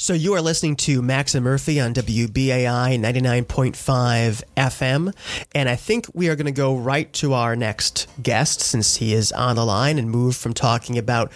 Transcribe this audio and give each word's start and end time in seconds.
So 0.00 0.14
you 0.14 0.32
are 0.32 0.40
listening 0.40 0.76
to 0.76 1.02
Max 1.02 1.34
and 1.34 1.44
Murphy 1.44 1.78
on 1.78 1.92
WBAI 1.92 2.98
99.5 2.98 4.42
FM. 4.56 5.14
And 5.54 5.68
I 5.68 5.76
think 5.76 6.06
we 6.14 6.30
are 6.30 6.36
going 6.36 6.46
to 6.46 6.52
go 6.52 6.74
right 6.74 7.12
to 7.12 7.34
our 7.34 7.54
next 7.54 8.08
guest 8.22 8.62
since 8.62 8.96
he 8.96 9.12
is 9.12 9.30
on 9.30 9.56
the 9.56 9.66
line 9.66 9.98
and 9.98 10.10
move 10.10 10.36
from 10.36 10.54
talking 10.54 10.96
about 10.96 11.30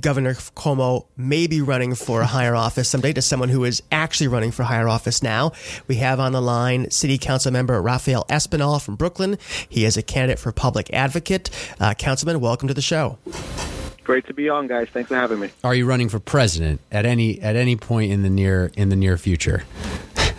Governor 0.00 0.32
Cuomo 0.32 1.04
maybe 1.18 1.60
running 1.60 1.94
for 1.94 2.22
a 2.22 2.26
higher 2.26 2.54
office 2.54 2.88
someday 2.88 3.12
to 3.12 3.20
someone 3.20 3.50
who 3.50 3.64
is 3.64 3.82
actually 3.92 4.28
running 4.28 4.50
for 4.50 4.62
higher 4.62 4.88
office 4.88 5.22
now. 5.22 5.52
We 5.86 5.96
have 5.96 6.18
on 6.18 6.32
the 6.32 6.40
line 6.40 6.90
City 6.90 7.18
Council 7.18 7.52
member 7.52 7.82
Rafael 7.82 8.24
Espinal 8.30 8.80
from 8.80 8.96
Brooklyn. 8.96 9.36
He 9.68 9.84
is 9.84 9.98
a 9.98 10.02
candidate 10.02 10.38
for 10.38 10.52
public 10.52 10.90
advocate. 10.90 11.50
Uh, 11.78 11.92
Councilman, 11.92 12.40
welcome 12.40 12.66
to 12.66 12.72
the 12.72 12.80
show. 12.80 13.18
Great 14.06 14.24
to 14.28 14.34
be 14.34 14.48
on, 14.48 14.68
guys. 14.68 14.86
Thanks 14.92 15.08
for 15.08 15.16
having 15.16 15.40
me. 15.40 15.50
Are 15.64 15.74
you 15.74 15.84
running 15.84 16.08
for 16.08 16.20
president 16.20 16.80
at 16.92 17.04
any 17.04 17.40
at 17.40 17.56
any 17.56 17.74
point 17.74 18.12
in 18.12 18.22
the 18.22 18.30
near 18.30 18.70
in 18.76 18.88
the 18.88 18.94
near 18.94 19.18
future? 19.18 19.64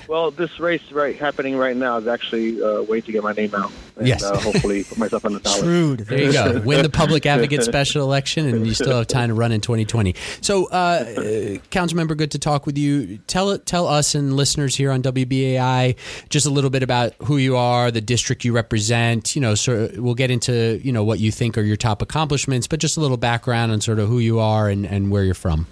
Well, 0.07 0.31
this 0.31 0.59
race 0.59 0.91
right 0.91 1.15
happening 1.15 1.57
right 1.57 1.75
now 1.75 1.97
is 1.97 2.07
actually 2.07 2.59
a 2.59 2.79
uh, 2.79 2.83
way 2.83 3.01
to 3.01 3.11
get 3.11 3.23
my 3.23 3.33
name 3.33 3.53
out 3.53 3.71
and 3.97 4.07
yes. 4.07 4.23
uh, 4.23 4.39
hopefully 4.39 4.83
put 4.83 4.97
myself 4.97 5.25
on 5.25 5.33
the 5.33 5.39
ballot. 5.41 5.59
Shrewd. 5.59 5.99
There 6.01 6.23
you 6.23 6.31
go. 6.31 6.61
Win 6.61 6.81
the 6.83 6.89
public 6.89 7.25
advocate 7.25 7.63
special 7.65 8.03
election, 8.03 8.47
and 8.47 8.65
you 8.65 8.73
still 8.73 8.97
have 8.97 9.07
time 9.07 9.29
to 9.29 9.33
run 9.33 9.51
in 9.51 9.61
2020. 9.61 10.15
So, 10.41 10.65
uh, 10.67 10.73
uh, 10.75 11.57
council 11.69 11.97
member, 11.97 12.15
good 12.15 12.31
to 12.31 12.39
talk 12.39 12.65
with 12.65 12.77
you. 12.77 13.17
Tell 13.27 13.57
tell 13.59 13.87
us 13.87 14.15
and 14.15 14.35
listeners 14.35 14.75
here 14.75 14.91
on 14.91 15.01
WBAI 15.01 15.95
just 16.29 16.45
a 16.45 16.49
little 16.49 16.69
bit 16.69 16.83
about 16.83 17.13
who 17.23 17.37
you 17.37 17.57
are, 17.57 17.91
the 17.91 18.01
district 18.01 18.45
you 18.45 18.53
represent. 18.53 19.35
You 19.35 19.41
know, 19.41 19.55
so 19.55 19.89
we'll 19.95 20.15
get 20.15 20.31
into 20.31 20.79
you 20.83 20.91
know 20.91 21.03
what 21.03 21.19
you 21.19 21.31
think 21.31 21.57
are 21.57 21.61
your 21.61 21.77
top 21.77 22.01
accomplishments, 22.01 22.67
but 22.67 22.79
just 22.79 22.97
a 22.97 23.01
little 23.01 23.17
background 23.17 23.71
on 23.71 23.81
sort 23.81 23.99
of 23.99 24.07
who 24.07 24.19
you 24.19 24.39
are 24.39 24.69
and, 24.69 24.85
and 24.85 25.11
where 25.11 25.23
you're 25.23 25.33
from. 25.33 25.67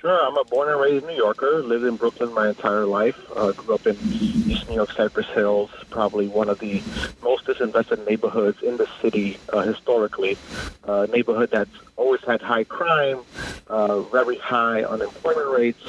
Sure. 0.00 0.26
I'm 0.26 0.36
a 0.36 0.44
born 0.44 0.68
and 0.68 0.80
raised 0.80 1.06
New 1.06 1.14
Yorker. 1.16 1.62
Lived 1.62 1.84
in 1.84 1.96
Brooklyn 1.96 2.32
my 2.32 2.48
entire 2.48 2.86
life. 2.86 3.18
Uh, 3.34 3.52
grew 3.52 3.74
up 3.74 3.86
in 3.86 3.96
East 4.12 4.68
New 4.68 4.76
York, 4.76 4.92
Cypress 4.92 5.26
Hills, 5.28 5.70
probably 5.90 6.28
one 6.28 6.48
of 6.48 6.58
the 6.60 6.82
most 7.22 7.44
disinvested 7.46 8.06
neighborhoods 8.06 8.62
in 8.62 8.76
the 8.76 8.88
city 9.02 9.38
uh, 9.52 9.62
historically. 9.62 10.38
Uh, 10.84 11.06
neighborhood 11.12 11.50
that's 11.50 11.70
always 11.96 12.20
had 12.22 12.40
high 12.40 12.64
crime, 12.64 13.20
uh, 13.68 14.00
very 14.02 14.38
high 14.38 14.84
unemployment 14.84 15.48
rates, 15.50 15.82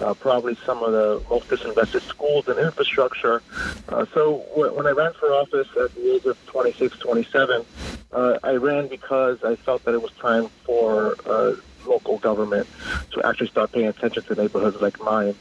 uh, 0.00 0.14
probably 0.14 0.56
some 0.64 0.82
of 0.82 0.92
the 0.92 1.22
most 1.28 1.48
disinvested 1.48 2.00
schools 2.08 2.48
and 2.48 2.58
infrastructure. 2.58 3.42
Uh, 3.90 4.06
so 4.14 4.44
w- 4.56 4.72
when 4.74 4.86
I 4.86 4.90
ran 4.90 5.12
for 5.12 5.26
office 5.34 5.68
at 5.78 5.94
the 5.94 6.14
age 6.14 6.24
of 6.24 6.38
26, 6.46 6.98
27, 6.98 7.64
uh, 8.12 8.38
I 8.42 8.52
ran 8.52 8.88
because 8.88 9.44
I 9.44 9.56
felt 9.56 9.84
that 9.84 9.94
it 9.94 10.00
was 10.02 10.12
time 10.12 10.48
for 10.64 11.14
uh, 11.26 11.54
local 11.86 12.18
government 12.18 12.66
to 13.12 13.26
actually 13.26 13.48
start 13.48 13.72
paying 13.72 13.86
attention 13.86 14.22
to 14.24 14.34
neighborhoods 14.34 14.80
like 14.80 15.00
mine. 15.02 15.34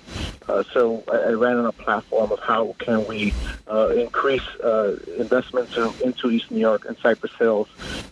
Uh, 0.47 0.63
so 0.73 1.03
I, 1.11 1.17
I, 1.17 1.31
ran 1.33 1.57
on 1.57 1.65
a 1.65 1.71
platform 1.71 2.31
of 2.31 2.39
how 2.39 2.75
can 2.79 3.05
we 3.05 3.33
uh, 3.69 3.89
increase 3.89 4.47
uh, 4.63 4.97
investments 5.17 5.77
in, 5.77 5.91
into 6.03 6.31
East 6.31 6.49
New 6.49 6.59
York 6.59 6.85
and 6.85 6.97
Cypress 6.97 7.33
Hills 7.37 7.67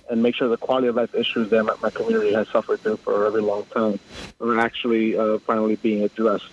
and 0.09 0.21
make 0.21 0.35
sure 0.35 0.47
the 0.47 0.57
quality 0.57 0.87
of 0.87 0.95
life 0.95 1.15
issues 1.15 1.49
that 1.49 1.63
my, 1.63 1.89
community 1.89 2.33
has 2.33 2.47
suffered 2.49 2.79
through 2.81 2.97
for 2.97 3.25
a 3.25 3.31
very 3.31 3.41
long 3.41 3.65
time 3.73 3.99
are 4.39 4.59
actually 4.59 5.17
uh, 5.17 5.39
finally 5.39 5.77
being 5.77 6.03
addressed. 6.03 6.51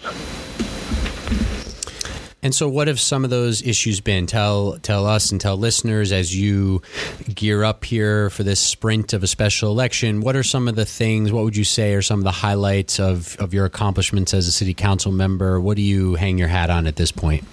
And 2.45 2.55
so, 2.55 2.69
what 2.69 2.89
have 2.89 3.01
some 3.01 3.25
of 3.25 3.31
those 3.31 3.63
issues 3.63 4.01
been? 4.01 4.27
Tell 4.27 4.79
tell 4.83 5.07
us 5.07 5.33
and 5.33 5.41
tell 5.41 5.57
listeners 5.57 6.13
as 6.13 6.37
you 6.37 6.83
gear 7.35 7.65
up 7.65 7.87
here 7.87 8.29
for 8.29 8.43
this 8.43 8.61
sprint 8.61 9.15
of 9.15 9.23
a 9.23 9.27
special 9.27 9.71
election. 9.71 10.21
What 10.21 10.37
are 10.37 10.43
some 10.43 10.69
of 10.69 10.77
the 10.77 10.85
things? 10.85 11.33
What 11.33 11.45
would 11.45 11.57
you 11.57 11.65
say 11.65 11.95
are 11.95 12.03
some 12.03 12.21
of 12.21 12.25
the 12.25 12.31
highlights 12.31 13.01
of 13.01 13.35
of 13.39 13.55
your 13.55 13.65
accomplishments 13.65 14.35
as 14.35 14.47
a 14.47 14.53
city 14.53 14.75
council 14.75 15.11
member? 15.11 15.59
What 15.59 15.77
do 15.77 15.83
you 15.83 16.17
hang 16.17 16.37
your 16.37 16.49
hat 16.49 16.69
on 16.69 16.87
at 16.87 16.97
this 16.97 17.11
point? 17.11 17.45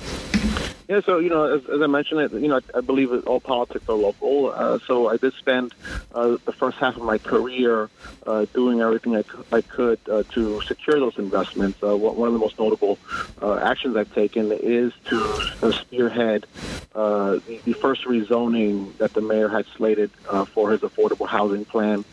Yeah, 0.92 1.00
so 1.06 1.20
you 1.20 1.30
know, 1.30 1.45
as, 1.45 1.64
as 1.70 1.81
I 1.81 1.88
mentioned, 1.88 2.34
you 2.34 2.50
know, 2.50 2.59
I, 2.75 2.81
believe 2.81 3.14
all 3.25 3.39
politics 3.39 3.88
are 3.88 3.95
local. 3.95 4.52
Uh, 4.52 4.78
so 4.85 5.07
I 5.07 5.16
did 5.16 5.34
spend 5.35 5.74
uh, 6.13 6.35
the 6.44 6.52
first 6.52 6.79
half 6.79 6.97
of 6.97 7.03
my 7.03 7.18
career 7.18 7.90
uh, 8.28 8.46
doing 8.53 8.81
everything 8.81 9.16
I, 9.16 9.24
I 9.53 9.62
could 9.62 10.00
uh, 10.09 10.24
to 10.31 10.59
secure 10.63 11.00
those 11.00 11.18
investments. 11.18 11.81
Uh, 11.81 11.96
one 11.96 12.28
of 12.28 12.34
the 12.34 12.40
most 12.40 12.59
notable 12.59 13.00
uh, 13.41 13.56
actions 13.56 13.96
I've 13.96 14.13
taken 14.13 14.51
is 14.51 14.91
to 15.06 15.72
spearhead 15.72 16.46
the, 16.91 17.62
the 17.63 17.72
first 17.72 18.03
rezoning 18.03 18.97
that 18.97 19.13
the 19.13 19.22
mayor 19.22 19.47
had 19.47 19.68
slated 19.78 20.12
for 20.47 20.72
his 20.72 20.81
affordable 20.81 21.25
housing 21.25 21.63
plan. 21.63 22.03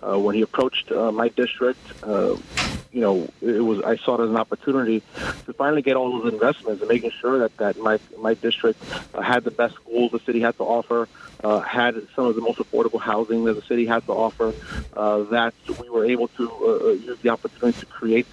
When 0.00 0.36
he 0.36 0.42
approached 0.42 0.92
my 0.92 1.26
district, 1.26 1.80
you 2.92 3.00
know, 3.00 3.28
it 3.42 3.60
was 3.60 3.82
I 3.82 3.96
saw 3.96 4.18
it 4.18 4.24
as 4.24 4.30
an 4.30 4.36
opportunity 4.36 5.02
to 5.46 5.52
finally 5.52 5.82
get 5.82 5.96
all 5.96 6.20
those 6.20 6.32
investments 6.32 6.80
and 6.80 6.88
making 6.88 7.10
sure 7.10 7.40
that 7.40 7.56
that 7.58 7.78
my 7.78 7.98
my 8.18 8.34
district 8.34 8.82
had 9.14 9.44
the 9.44 9.50
best 9.50 9.74
schools 9.74 10.12
the 10.12 10.20
city 10.20 10.40
had 10.40 10.56
to 10.56 10.64
offer, 10.64 11.08
uh, 11.44 11.60
had 11.60 11.94
some 12.14 12.26
of 12.26 12.34
the 12.34 12.40
most 12.40 12.58
affordable 12.58 13.00
housing 13.00 13.44
that 13.44 13.54
the 13.54 13.62
city 13.62 13.86
had 13.86 14.04
to 14.06 14.12
offer. 14.12 14.52
Uh, 14.96 15.22
that 15.24 15.54
we 15.80 15.88
were 15.88 16.04
able 16.04 16.28
to 16.28 16.50
uh, 16.50 16.88
use 16.90 17.18
the 17.20 17.28
opportunity 17.28 17.78
to 17.78 17.86
create 17.86 18.26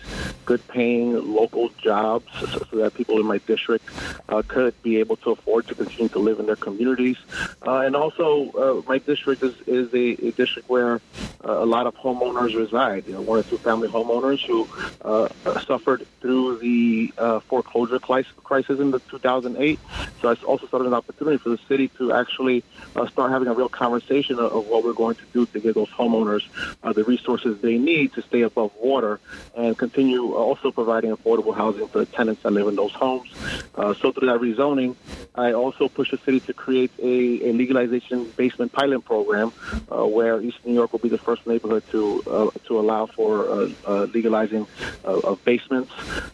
good 0.45 0.65
paying 0.67 1.33
local 1.33 1.69
jobs 1.81 2.25
so, 2.39 2.59
that 2.77 2.93
people 2.93 3.19
in 3.19 3.25
my 3.25 3.39
district 3.39 3.85
uh, 4.29 4.41
could 4.47 4.79
be 4.83 4.97
able 4.97 5.15
to 5.17 5.31
afford 5.31 5.67
to 5.67 5.75
continue 5.75 6.09
to 6.09 6.19
live 6.19 6.39
in 6.39 6.45
their 6.45 6.55
communities. 6.55 7.17
Uh, 7.65 7.79
and 7.79 7.95
also, 7.95 8.51
uh, 8.51 8.81
my 8.87 8.97
district 8.99 9.43
is, 9.43 9.55
is 9.67 9.93
a, 9.93 10.27
a 10.27 10.31
district 10.31 10.69
where 10.69 11.01
uh, 11.43 11.63
a 11.63 11.65
lot 11.65 11.87
of 11.87 11.95
homeowners 11.95 12.55
reside. 12.55 13.07
You 13.07 13.13
know, 13.13 13.21
one 13.21 13.39
or 13.39 13.43
two 13.43 13.57
family 13.57 13.87
homeowners 13.87 14.41
who 14.45 14.67
uh, 15.01 15.29
suffered 15.61 16.05
through 16.21 16.57
the 16.59 17.13
uh, 17.17 17.39
foreclosure 17.41 17.99
crisis 17.99 18.79
in 18.79 18.91
the 18.91 18.99
2008. 18.99 19.79
So 20.21 20.29
I 20.29 20.35
also 20.45 20.67
started 20.67 20.87
an 20.87 20.93
opportunity 20.93 21.37
for 21.37 21.49
the 21.49 21.59
city 21.67 21.87
to 21.97 22.13
actually 22.13 22.63
uh, 22.95 23.07
start 23.07 23.31
having 23.31 23.47
a 23.47 23.53
real 23.53 23.69
conversation 23.69 24.39
of, 24.39 24.51
of, 24.51 24.67
what 24.67 24.83
we're 24.83 24.93
going 24.93 25.15
to 25.15 25.25
do 25.33 25.45
to 25.47 25.59
give 25.59 25.75
those 25.75 25.89
homeowners 25.89 26.43
uh, 26.83 26.93
the 26.93 27.03
resources 27.03 27.59
they 27.61 27.77
need 27.77 28.13
to 28.13 28.21
stay 28.21 28.41
above 28.41 28.71
water 28.79 29.19
and 29.55 29.77
continue 29.77 30.33
also 30.33 30.71
providing 30.71 31.15
affordable 31.15 31.55
housing 31.55 31.87
for 31.87 31.99
the 31.99 32.05
tenants 32.05 32.41
that 32.43 32.51
live 32.51 32.67
in 32.67 32.75
those 32.75 32.91
homes. 32.91 33.31
Uh, 33.75 33.93
so 33.93 34.11
through 34.11 34.27
that 34.27 34.39
rezoning, 34.39 34.95
I 35.35 35.53
also 35.53 35.87
pushed 35.87 36.11
the 36.11 36.17
city 36.17 36.39
to 36.41 36.53
create 36.53 36.91
a, 36.99 37.49
a 37.49 37.53
legalization 37.53 38.29
basement 38.37 38.71
pilot 38.71 39.03
program 39.03 39.51
uh, 39.91 40.05
where 40.05 40.41
East 40.41 40.57
New 40.65 40.73
York 40.73 40.91
will 40.91 40.99
be 40.99 41.09
the 41.09 41.17
first 41.17 41.45
neighborhood 41.45 41.83
to 41.91 42.23
uh, 42.27 42.49
to 42.65 42.79
allow 42.79 43.05
for 43.05 43.49
uh, 43.49 43.69
uh, 43.85 44.07
legalizing 44.13 44.67
of 45.03 45.43
basements. 45.43 45.91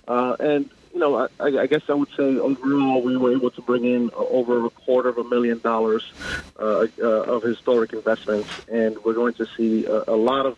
and 0.07 0.69
you 0.93 0.99
know, 0.99 1.27
I, 1.39 1.45
I, 1.45 1.67
guess 1.67 1.83
I 1.89 1.93
would 1.93 2.09
say 2.17 2.37
overall 2.37 3.01
we 3.01 3.15
were 3.15 3.31
able 3.31 3.51
to 3.51 3.61
bring 3.61 3.85
in 3.85 4.09
over 4.13 4.65
a 4.65 4.69
quarter 4.69 5.09
of 5.09 5.17
a 5.17 5.23
million 5.23 5.59
dollars 5.59 6.03
uh, 6.59 6.87
uh, 7.01 7.05
of 7.05 7.43
historic 7.43 7.93
investments, 7.93 8.49
and 8.67 8.97
we're 9.03 9.13
going 9.13 9.33
to 9.35 9.45
see 9.57 9.85
a, 9.85 10.03
a 10.07 10.15
lot 10.15 10.45
of 10.45 10.57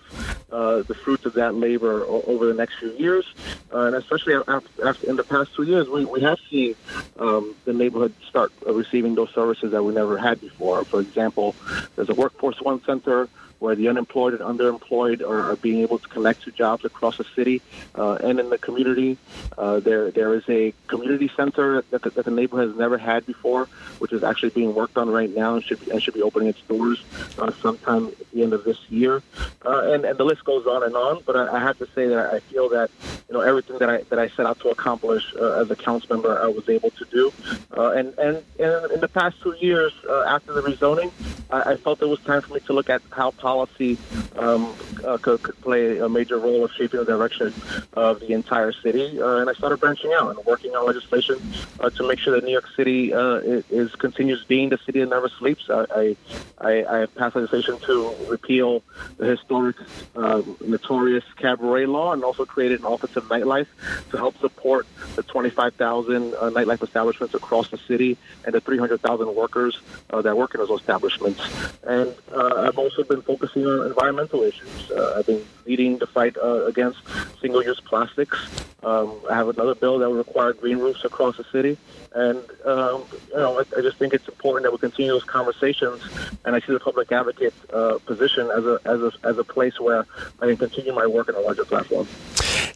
uh, 0.52 0.82
the 0.84 0.96
fruits 0.96 1.26
of 1.26 1.34
that 1.34 1.56
labor 1.56 2.04
over 2.06 2.48
the 2.48 2.54
next 2.54 2.76
few 2.80 2.92
years, 2.94 3.26
uh, 3.74 3.82
and 3.82 3.96
especially 3.96 4.36
after, 4.48 4.88
after, 4.88 5.10
in 5.10 5.16
the 5.16 5.24
past 5.24 5.54
two 5.56 5.64
years, 5.64 5.88
we, 5.88 6.06
we 6.06 6.22
have 6.22 6.40
seen 6.50 6.76
um, 7.20 7.56
the 7.66 7.74
neighborhood 7.74 8.14
start 8.28 8.52
receiving 8.66 9.16
those 9.16 9.30
services 9.32 9.72
that 9.72 9.84
we 9.84 9.94
never 9.94 10.18
had 10.18 10.42
before. 10.42 10.84
For 10.86 11.00
example, 11.00 11.56
there's 11.96 12.10
a 12.10 12.14
workforce 12.16 12.60
one 12.62 12.84
center 12.84 13.30
where 13.64 13.76
the 13.76 13.88
unemployed 13.88 14.34
and 14.34 14.42
underemployed 14.42 15.22
are, 15.22 15.52
are 15.52 15.56
being 15.56 15.80
able 15.80 15.98
to 15.98 16.10
connect 16.10 16.44
to 16.44 16.52
jobs 16.52 16.84
across 16.84 17.18
the 17.18 17.24
city 17.34 17.62
uh, 17.96 18.16
and 18.16 18.38
in 18.38 18.50
the 18.50 18.58
community. 18.58 19.18
Uh, 19.58 19.80
there, 19.80 20.12
there 20.12 20.34
is 20.34 20.44
a 20.50 20.74
community 20.88 21.32
center 21.38 21.82
that 21.90 22.02
the, 22.02 22.10
that 22.10 22.26
the, 22.26 22.32
neighborhood 22.32 22.68
has 22.68 22.78
never 22.78 22.98
had 22.98 23.26
before, 23.26 23.70
which 24.00 24.12
is 24.12 24.22
actually 24.22 24.50
being 24.50 24.76
worked 24.76 24.98
on 24.98 25.10
right 25.10 25.34
now 25.34 25.56
and 25.56 25.64
should 25.64 25.80
be, 25.80 25.92
and 25.92 26.04
should 26.04 26.14
be 26.14 26.22
opening 26.22 26.50
its 26.50 26.60
doors 26.64 27.02
uh, 27.38 27.52
sometime 27.62 28.08
at 28.08 28.32
the 28.32 28.44
end 28.44 28.52
of 28.52 28.66
this 28.66 28.80
year. 28.90 29.24
Uh, 29.66 29.94
and, 29.94 30.04
and 30.04 30.18
the 30.18 30.26
list 30.26 30.44
goes 30.44 30.68
on 30.68 30.84
and 30.84 30.98
on. 30.98 31.24
But 31.26 31.38
I, 31.38 31.56
I, 31.56 31.60
have 31.60 31.78
to 31.78 31.88
say 31.96 32.08
that 32.08 32.34
I 32.34 32.40
feel 32.42 32.68
that 32.70 32.92
you 33.30 33.34
know 33.34 33.40
everything 33.40 33.78
that 33.78 33.90
I 33.90 34.02
that 34.10 34.20
I 34.20 34.28
set 34.28 34.46
out 34.46 34.60
to 34.60 34.70
accomplish 34.72 35.24
uh, 35.40 35.62
as 35.62 35.72
a 35.72 35.76
council 35.78 36.18
member, 36.18 36.38
I 36.38 36.48
was 36.48 36.68
able 36.68 36.90
to 36.90 37.06
do. 37.06 37.32
Uh, 37.78 37.92
and, 37.92 38.08
and 38.20 38.44
in 38.60 39.00
the 39.00 39.10
past 39.14 39.42
two 39.42 39.56
years 39.62 39.94
after 40.28 40.52
the 40.52 40.62
rezoning, 40.62 41.12
I, 41.50 41.74
I 41.74 41.78
felt 41.78 42.02
it 42.02 42.10
was 42.10 42.20
time 42.22 42.42
for 42.42 42.54
me 42.54 42.60
to 42.62 42.74
look 42.74 42.90
at 42.90 43.02
how 43.12 43.32
policy 43.32 43.53
policy 43.54 43.98
um, 44.38 44.74
uh, 45.06 45.18
could, 45.18 45.42
play 45.62 46.00
a 46.00 46.10
major 46.10 46.38
role 46.40 46.66
of 46.66 46.72
shaping 46.72 47.00
the 47.00 47.06
direction 47.06 47.54
of 47.94 48.20
the 48.20 48.34
entire 48.34 48.72
city. 48.72 49.22
Uh, 49.22 49.38
and 49.38 49.50
I 49.50 49.54
started 49.54 49.80
branching 49.80 50.12
out 50.20 50.36
and 50.36 50.46
working 50.46 50.72
on 50.76 50.86
legislation 50.86 51.38
uh, 51.80 51.90
to 51.92 52.08
make 52.08 52.20
sure 52.20 52.34
that 52.36 52.44
New 52.44 52.52
York 52.52 52.70
City 52.76 53.14
uh, 53.14 53.36
is 53.82 53.90
continues 53.96 54.44
being 54.44 54.70
the 54.70 54.80
city 54.86 55.00
that 55.02 55.10
never 55.10 55.30
sleeps. 55.30 55.70
I, 55.70 56.16
I, 56.60 56.72
I 56.96 57.06
passed 57.18 57.36
legislation 57.36 57.78
to 57.88 57.96
repeal 58.28 58.82
the 59.18 59.26
historic, 59.26 59.76
uh, 60.16 60.42
notorious 60.66 61.26
cabaret 61.38 61.86
law 61.86 62.14
and 62.14 62.24
also 62.24 62.46
created 62.46 62.80
an 62.80 62.86
Office 62.86 63.16
of 63.16 63.26
Nightlife 63.26 63.68
to 64.12 64.18
help 64.18 64.36
support 64.40 64.88
the 65.16 65.24
25,000 65.24 66.34
uh, 66.34 66.50
nightlife 66.50 66.82
establishments 66.82 67.36
across 67.36 67.70
the 67.70 67.78
city 67.78 68.18
and 68.46 68.56
the 68.56 68.62
300,000 68.62 69.36
workers 69.36 69.80
that 70.10 70.36
work 70.38 70.54
in 70.56 70.60
those 70.60 70.80
establishments. 70.80 71.42
And 71.84 72.14
I've 72.36 72.78
also 72.78 73.04
been 73.04 73.22
focusing 73.44 73.66
on 73.68 73.88
environmental 73.88 74.42
issues. 74.44 74.92
Uh, 74.92 75.16
I've 75.18 75.26
been 75.26 75.44
leading 75.66 75.98
the 75.98 76.08
fight 76.08 76.38
uh, 76.38 76.66
against 76.66 77.00
single-use 77.42 77.82
plastics. 77.82 78.38
Um, 78.84 79.20
I 79.30 79.36
have 79.36 79.50
another 79.50 79.76
bill 79.76 80.00
that 80.00 80.10
will 80.10 80.18
require 80.18 80.54
green 80.54 80.80
roofs 80.80 81.04
across 81.04 81.38
the 81.38 81.44
city, 81.52 81.78
and 82.14 82.38
um, 82.66 83.04
you 83.30 83.38
know, 83.38 83.60
I, 83.60 83.78
I, 83.78 83.82
just 83.82 83.98
think 83.98 84.14
it's 84.14 84.28
important 84.28 84.64
that 84.64 84.72
we 84.72 84.78
continue 84.78 85.12
those 85.12 85.24
conversations. 85.24 86.02
And 86.46 86.56
I 86.56 86.60
see 86.60 86.72
the 86.72 86.80
public 86.80 87.12
advocate 87.12 87.54
uh, 87.72 87.98
position 88.06 88.50
as 88.52 88.66
a 88.66 88.80
as 88.86 89.02
a 89.02 89.12
as 89.24 89.38
a 89.38 89.44
place 89.44 89.80
where 89.80 90.06
I 90.40 90.48
can 90.48 90.58
continue 90.58 90.94
my 90.94 91.08
work 91.08 91.30
in 91.30 91.36
a 91.36 91.40
larger 91.40 91.66
platform. 91.66 92.08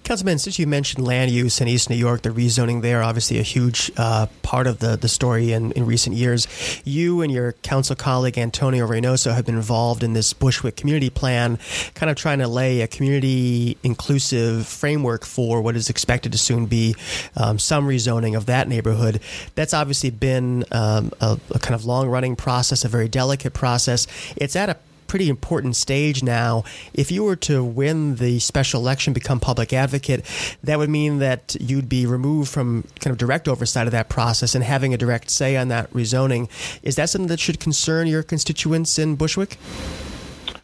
Councilman, 0.07 0.39
since 0.39 0.57
you 0.57 0.67
mentioned 0.67 1.05
land 1.05 1.31
use 1.31 1.59
in 1.59 1.67
East 1.67 1.89
New 1.89 1.97
York, 1.97 2.21
the 2.21 2.29
rezoning 2.29 2.81
there, 2.81 3.03
obviously 3.03 3.39
a 3.39 3.43
huge 3.43 3.91
uh, 3.97 4.27
part 4.41 4.65
of 4.65 4.79
the, 4.79 4.95
the 4.95 5.09
story 5.09 5.51
in, 5.51 5.73
in 5.73 5.85
recent 5.85 6.15
years. 6.15 6.47
You 6.85 7.19
and 7.19 7.29
your 7.29 7.51
council 7.51 7.93
colleague 7.93 8.37
Antonio 8.37 8.87
Reynoso 8.87 9.35
have 9.35 9.45
been 9.45 9.55
involved 9.55 10.03
in 10.03 10.13
this 10.13 10.31
Bushwick 10.31 10.77
community 10.77 11.09
plan, 11.09 11.59
kind 11.93 12.09
of 12.09 12.15
trying 12.15 12.39
to 12.39 12.47
lay 12.47 12.79
a 12.79 12.87
community 12.87 13.75
inclusive 13.83 14.65
framework 14.65 15.25
for 15.25 15.61
what 15.61 15.75
is 15.75 15.89
expected 15.89 16.31
to 16.31 16.37
soon 16.37 16.67
be 16.67 16.95
um, 17.35 17.59
some 17.59 17.85
rezoning 17.85 18.37
of 18.37 18.45
that 18.45 18.69
neighborhood. 18.69 19.19
That's 19.55 19.73
obviously 19.73 20.09
been 20.09 20.65
um, 20.71 21.11
a, 21.21 21.39
a 21.53 21.59
kind 21.59 21.75
of 21.75 21.85
long 21.85 22.07
running 22.07 22.35
process, 22.35 22.85
a 22.85 22.87
very 22.87 23.07
delicate 23.07 23.53
process. 23.53 24.07
It's 24.35 24.55
at 24.55 24.69
a 24.69 24.77
pretty 25.07 25.29
important 25.29 25.75
stage 25.75 26.21
now. 26.21 26.63
If 26.93 27.11
you 27.11 27.23
were 27.23 27.37
to 27.37 27.63
win 27.63 28.17
the 28.17 28.39
special 28.39 28.81
election, 28.81 29.13
become 29.13 29.39
public 29.39 29.73
advocate, 29.73 30.25
that 30.63 30.77
would 30.77 30.89
mean 30.89 31.19
that 31.19 31.55
you'd 31.59 31.89
be 31.89 32.05
removed 32.05 32.49
from 32.51 32.83
kind 32.99 33.11
of 33.11 33.17
direct 33.17 33.47
oversight 33.47 33.87
of 33.87 33.91
that 33.91 34.09
process 34.09 34.53
and 34.53 34.63
having 34.63 34.93
a 34.93 34.97
direct 34.97 35.29
say 35.29 35.55
on 35.57 35.69
that 35.69 35.91
rezoning. 35.91 36.49
Is 36.83 36.95
that 36.97 37.09
something 37.09 37.29
that 37.29 37.39
should 37.39 37.59
concern 37.59 38.07
your 38.07 38.23
constituents 38.23 38.99
in 38.99 39.15
Bushwick? 39.15 39.57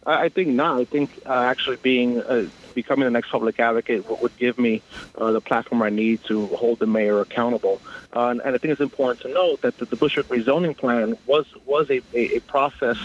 I 0.05 0.29
think 0.29 0.49
not. 0.49 0.79
I 0.79 0.85
think 0.85 1.09
uh, 1.25 1.33
actually 1.33 1.77
being 1.77 2.21
uh, 2.21 2.47
becoming 2.73 3.05
the 3.05 3.11
next 3.11 3.29
public 3.29 3.59
advocate 3.59 4.09
would 4.21 4.35
give 4.37 4.57
me 4.57 4.81
uh, 5.17 5.31
the 5.31 5.41
platform 5.41 5.81
I 5.81 5.89
need 5.89 6.23
to 6.25 6.47
hold 6.47 6.79
the 6.79 6.87
mayor 6.87 7.21
accountable. 7.21 7.81
Uh, 8.15 8.27
and, 8.27 8.41
and, 8.41 8.55
I 8.55 8.57
think 8.57 8.71
it's 8.71 8.81
important 8.81 9.21
to 9.21 9.29
note 9.29 9.61
that 9.61 9.77
the, 9.77 9.85
the 9.85 9.95
Bushwick 9.95 10.27
rezoning 10.27 10.77
plan 10.77 11.17
was 11.25 11.45
was 11.65 11.89
a, 11.89 12.01
a, 12.13 12.37
a 12.37 12.39
process 12.41 12.97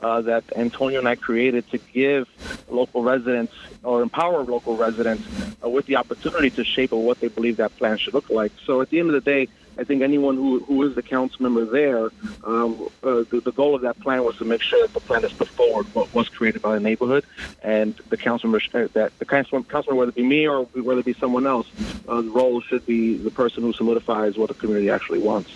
uh, 0.00 0.22
that 0.22 0.44
Antonio 0.56 0.98
and 0.98 1.08
I 1.08 1.16
created 1.16 1.68
to 1.70 1.78
give 1.78 2.28
local 2.68 3.02
residents 3.02 3.52
or 3.82 4.02
empower 4.02 4.42
local 4.42 4.76
residents 4.76 5.26
uh, 5.62 5.68
with 5.68 5.86
the 5.86 5.96
opportunity 5.96 6.50
to 6.50 6.64
shape 6.64 6.92
what 6.92 7.20
they 7.20 7.28
believe 7.28 7.58
that 7.58 7.76
plan 7.76 7.98
should 7.98 8.14
look 8.14 8.30
like. 8.30 8.52
So 8.64 8.80
at 8.80 8.90
the 8.90 9.00
end 9.00 9.08
of 9.08 9.14
the 9.14 9.20
day, 9.20 9.48
I 9.78 9.84
think 9.84 10.02
anyone 10.02 10.36
who, 10.36 10.60
who 10.60 10.82
is 10.84 10.94
the 10.94 11.02
council 11.02 11.42
member 11.42 11.64
there, 11.64 12.10
um, 12.44 12.88
uh, 13.02 13.24
the, 13.30 13.42
the, 13.44 13.52
goal 13.52 13.74
of 13.74 13.82
that 13.82 13.98
plan 14.00 14.24
was 14.24 14.36
to 14.38 14.44
make 14.44 14.62
sure 14.62 14.80
that 14.82 14.94
the 14.94 15.00
plan 15.00 15.22
that's 15.22 15.34
put 15.34 15.48
forward 15.48 15.86
what 15.94 16.12
was 16.14 16.28
created 16.28 16.62
by 16.62 16.74
the 16.74 16.80
neighborhood, 16.80 17.24
and 17.62 17.94
the 18.08 18.16
council 18.16 18.48
member 18.48 18.64
uh, 18.74 18.88
that 18.92 19.16
the 19.18 19.24
council, 19.24 19.62
councilman, 19.64 19.98
whether 19.98 20.10
it 20.10 20.14
be 20.14 20.22
me 20.22 20.46
or 20.46 20.64
whether 20.64 21.00
it 21.00 21.06
be 21.06 21.14
someone 21.14 21.46
else, 21.46 21.66
uh, 22.08 22.20
the 22.20 22.30
role 22.30 22.60
should 22.60 22.84
be 22.86 23.16
the 23.16 23.30
person 23.30 23.62
who 23.62 23.72
solidifies 23.72 24.36
what 24.36 24.48
the 24.48 24.54
community 24.54 24.90
actually 24.90 25.18
wants. 25.18 25.50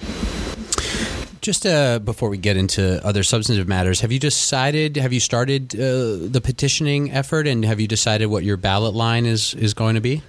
Just 1.41 1.65
uh, 1.65 1.99
before 2.00 2.29
we 2.29 2.37
get 2.37 2.56
into 2.56 3.05
other 3.06 3.23
substantive 3.23 3.69
matters, 3.69 4.00
have 4.00 4.11
you 4.11 4.19
decided? 4.19 4.97
Have 4.97 5.12
you 5.12 5.20
started 5.20 5.75
uh, 5.75 6.29
the 6.29 6.41
petitioning 6.43 7.12
effort, 7.12 7.47
and 7.47 7.65
have 7.65 7.81
you 7.81 7.87
decided 7.87 8.26
what 8.26 8.44
your 8.44 8.56
ballot 8.56 8.94
line 8.94 9.25
is 9.25 9.55
is 9.55 9.73
going 9.73 9.94
to 9.94 10.00
be? 10.00 10.23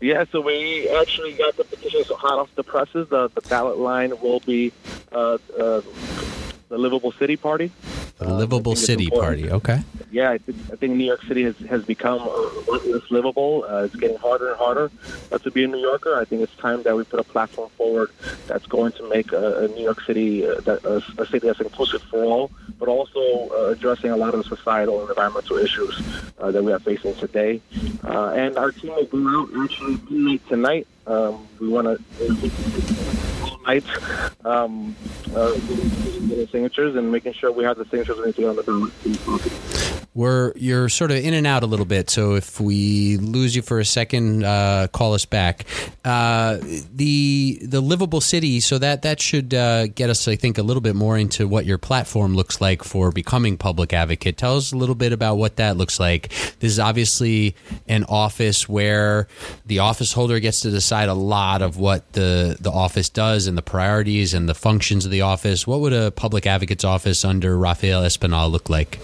Yeah, 0.00 0.24
so 0.30 0.40
we 0.40 0.88
actually 0.90 1.32
got 1.32 1.56
the 1.56 1.64
petitions 1.64 2.08
hot 2.08 2.38
off 2.38 2.54
the 2.54 2.62
presses. 2.62 3.08
The, 3.08 3.28
the 3.28 3.40
ballot 3.42 3.78
line 3.78 4.12
will 4.20 4.40
be 4.40 4.72
uh, 5.10 5.38
uh, 5.58 5.80
the 6.68 6.78
Livable 6.78 7.12
City 7.12 7.36
Party. 7.36 7.70
The 8.18 8.32
Livable 8.32 8.76
City 8.76 9.08
Party, 9.08 9.50
okay. 9.50 9.82
Yeah, 10.16 10.30
I 10.30 10.38
think, 10.38 10.56
I 10.72 10.76
think 10.76 10.94
New 10.94 11.04
York 11.04 11.20
City 11.24 11.42
has, 11.42 11.58
has 11.68 11.84
become 11.84 12.20
less 12.66 13.10
livable. 13.10 13.66
Uh, 13.68 13.84
it's 13.84 13.94
getting 13.96 14.16
harder 14.16 14.48
and 14.48 14.56
harder 14.56 14.90
uh, 15.30 15.36
to 15.36 15.50
be 15.50 15.62
a 15.64 15.66
New 15.66 15.76
Yorker. 15.76 16.16
I 16.16 16.24
think 16.24 16.40
it's 16.40 16.56
time 16.56 16.82
that 16.84 16.96
we 16.96 17.04
put 17.04 17.20
a 17.20 17.22
platform 17.22 17.68
forward 17.76 18.08
that's 18.46 18.64
going 18.64 18.92
to 18.92 19.06
make 19.10 19.30
a, 19.32 19.68
New 19.76 19.82
York 19.82 20.00
City 20.00 20.46
uh, 20.46 20.58
that, 20.62 20.82
a, 20.86 21.26
city 21.26 21.46
that's 21.46 21.60
inclusive 21.60 22.00
for 22.04 22.24
all, 22.24 22.50
but 22.78 22.88
also 22.88 23.20
uh, 23.50 23.72
addressing 23.72 24.10
a 24.10 24.16
lot 24.16 24.32
of 24.32 24.42
the 24.42 24.56
societal 24.56 25.02
and 25.02 25.10
environmental 25.10 25.58
issues 25.58 26.00
uh, 26.38 26.50
that 26.50 26.64
we 26.64 26.72
are 26.72 26.78
facing 26.78 27.14
today. 27.16 27.60
and 28.02 28.56
our 28.56 28.72
team 28.72 28.94
will 28.94 29.04
go 29.04 29.20
out 29.38 29.50
actually 29.64 30.38
tonight. 30.48 30.86
Um, 31.06 31.46
we 31.60 31.68
want 31.68 31.88
to 31.88 32.50
nights, 33.66 33.90
um, 34.46 34.96
uh, 35.34 35.52
getting 35.52 36.48
signatures 36.48 36.96
and 36.96 37.12
making 37.12 37.34
sure 37.34 37.52
we 37.52 37.64
have 37.64 37.76
the 37.76 37.84
signatures 37.84 38.16
we 38.16 38.26
need 38.26 38.34
to 38.36 38.40
get 38.40 38.48
on 38.48 38.56
the 38.56 38.62
ballot. 38.62 40.05
We're 40.16 40.54
you're 40.56 40.88
sort 40.88 41.10
of 41.10 41.18
in 41.18 41.34
and 41.34 41.46
out 41.46 41.62
a 41.62 41.66
little 41.66 41.84
bit, 41.84 42.08
so 42.08 42.36
if 42.36 42.58
we 42.58 43.18
lose 43.18 43.54
you 43.54 43.60
for 43.60 43.80
a 43.80 43.84
second, 43.84 44.44
uh, 44.44 44.86
call 44.90 45.12
us 45.12 45.26
back. 45.26 45.66
Uh, 46.06 46.56
the 46.94 47.60
the 47.60 47.82
livable 47.82 48.22
city, 48.22 48.60
so 48.60 48.78
that 48.78 49.02
that 49.02 49.20
should 49.20 49.52
uh, 49.52 49.88
get 49.88 50.08
us, 50.08 50.26
I 50.26 50.36
think, 50.36 50.56
a 50.56 50.62
little 50.62 50.80
bit 50.80 50.96
more 50.96 51.18
into 51.18 51.46
what 51.46 51.66
your 51.66 51.76
platform 51.76 52.34
looks 52.34 52.62
like 52.62 52.82
for 52.82 53.12
becoming 53.12 53.58
public 53.58 53.92
advocate. 53.92 54.38
Tell 54.38 54.56
us 54.56 54.72
a 54.72 54.76
little 54.78 54.94
bit 54.94 55.12
about 55.12 55.34
what 55.34 55.56
that 55.56 55.76
looks 55.76 56.00
like. 56.00 56.30
This 56.60 56.72
is 56.72 56.78
obviously 56.78 57.54
an 57.86 58.04
office 58.04 58.66
where 58.66 59.28
the 59.66 59.80
office 59.80 60.14
holder 60.14 60.40
gets 60.40 60.62
to 60.62 60.70
decide 60.70 61.10
a 61.10 61.14
lot 61.14 61.60
of 61.60 61.76
what 61.76 62.10
the 62.14 62.56
the 62.58 62.72
office 62.72 63.10
does 63.10 63.46
and 63.46 63.58
the 63.58 63.60
priorities 63.60 64.32
and 64.32 64.48
the 64.48 64.54
functions 64.54 65.04
of 65.04 65.10
the 65.10 65.20
office. 65.20 65.66
What 65.66 65.80
would 65.80 65.92
a 65.92 66.10
public 66.10 66.46
advocate's 66.46 66.84
office 66.84 67.22
under 67.22 67.58
Rafael 67.58 68.00
Espinal 68.00 68.50
look 68.50 68.70
like? 68.70 68.98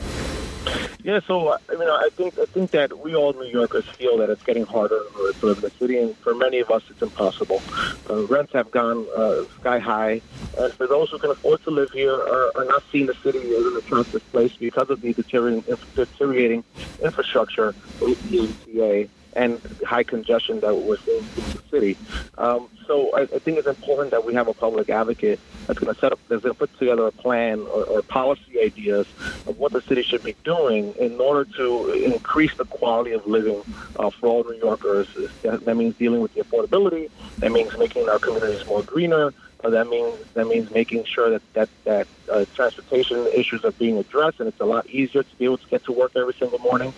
Yeah, 1.05 1.19
so 1.27 1.53
I 1.53 1.75
mean, 1.75 1.89
I 1.89 2.09
think 2.13 2.39
I 2.39 2.45
think 2.45 2.71
that 2.71 3.01
we 3.01 3.17
all 3.17 3.33
New 3.33 3.47
Yorkers 3.47 3.85
feel 3.89 4.19
that 4.19 4.31
it's 4.31 4.43
getting 4.45 4.65
harder 4.65 5.01
to 5.17 5.47
live 5.47 5.57
in 5.57 5.63
the 5.63 5.71
city, 5.71 5.99
and 5.99 6.17
for 6.19 6.33
many 6.33 6.61
of 6.61 6.71
us, 6.71 6.85
it's 6.91 7.03
impossible. 7.03 7.61
Uh, 8.09 8.25
rents 8.27 8.53
have 8.53 8.71
gone 8.71 9.05
uh, 9.17 9.43
sky 9.61 9.81
high, 9.81 10.21
and 10.59 10.73
for 10.75 10.87
those 10.87 11.11
who 11.11 11.19
can 11.19 11.31
afford 11.31 11.61
to 11.65 11.71
live 11.71 11.91
here, 11.91 12.15
are, 12.15 12.53
are 12.57 12.65
not 12.67 12.85
seeing 12.93 13.07
the 13.07 13.15
city 13.15 13.39
as 13.39 13.67
an 13.67 13.77
attractive 13.79 14.31
place 14.31 14.57
because 14.57 14.91
of 14.91 15.01
the 15.01 15.13
deteriorating, 15.13 15.77
deteriorating 15.97 16.63
infrastructure 17.03 17.75
the 17.99 18.15
MTA 18.15 19.09
and 19.35 19.61
high 19.87 20.03
congestion 20.03 20.61
that 20.61 20.77
we're 20.77 20.99
seeing 20.99 21.19
in 21.19 21.43
the 21.43 21.63
city. 21.71 21.97
Um, 22.39 22.69
so 22.87 23.15
I, 23.17 23.23
I, 23.23 23.27
think 23.27 23.59
it's 23.59 23.67
important 23.67 24.11
that 24.11 24.25
we 24.25 24.35
have 24.35 24.49
a 24.49 24.53
public 24.53 24.91
advocate 24.91 25.41
that's 25.67 25.79
going 25.79 25.93
to 25.93 25.99
set 25.99 26.13
up, 26.13 26.19
that's 26.29 26.43
going 26.43 26.55
to 26.55 26.59
put 26.59 26.77
together 26.79 27.07
a 27.07 27.13
plan 27.13 27.61
or, 27.61 27.85
or, 27.85 28.03
policy 28.03 28.61
ideas 28.61 29.07
of 29.47 29.59
what 29.59 29.73
the 29.73 29.81
city 29.83 30.03
should 30.03 30.23
be 30.23 30.35
doing 30.45 30.93
in 30.95 31.19
order 31.21 31.45
to 31.57 31.93
increase 31.93 32.55
the 32.57 32.65
quality 32.67 33.13
of 33.13 33.27
living 33.27 33.63
uh, 33.99 34.11
for 34.11 34.27
all 34.27 34.45
New 34.45 34.57
Yorkers. 34.57 35.09
That, 35.43 35.77
means 35.77 35.97
dealing 35.97 36.21
with 36.21 36.35
the 36.35 36.43
affordability. 36.43 37.11
That 37.39 37.53
means 37.53 37.77
making 37.79 38.09
our 38.09 38.19
communities 38.19 38.67
more 38.67 38.83
greener. 38.83 39.33
That 39.63 39.89
means 39.89 40.19
that 40.35 40.49
means 40.49 40.71
making 40.73 41.05
sure 41.05 41.31
that 41.31 41.43
that 41.55 41.69
that 41.85 42.09
uh, 42.31 42.45
transportation 42.55 43.27
issues 43.35 43.65
are 43.65 43.73
being 43.73 43.99
addressed, 43.99 44.41
and 44.41 44.49
it's 44.49 44.61
a 44.61 44.65
lot 44.65 44.87
easier 44.87 45.23
to 45.23 45.37
be 45.37 45.45
able 45.45 45.59
to 45.59 45.69
get 45.69 45.85
to 45.85 45.93
work 45.93 46.13
every 46.17 46.35
single 46.35 46.59
morning. 46.59 46.93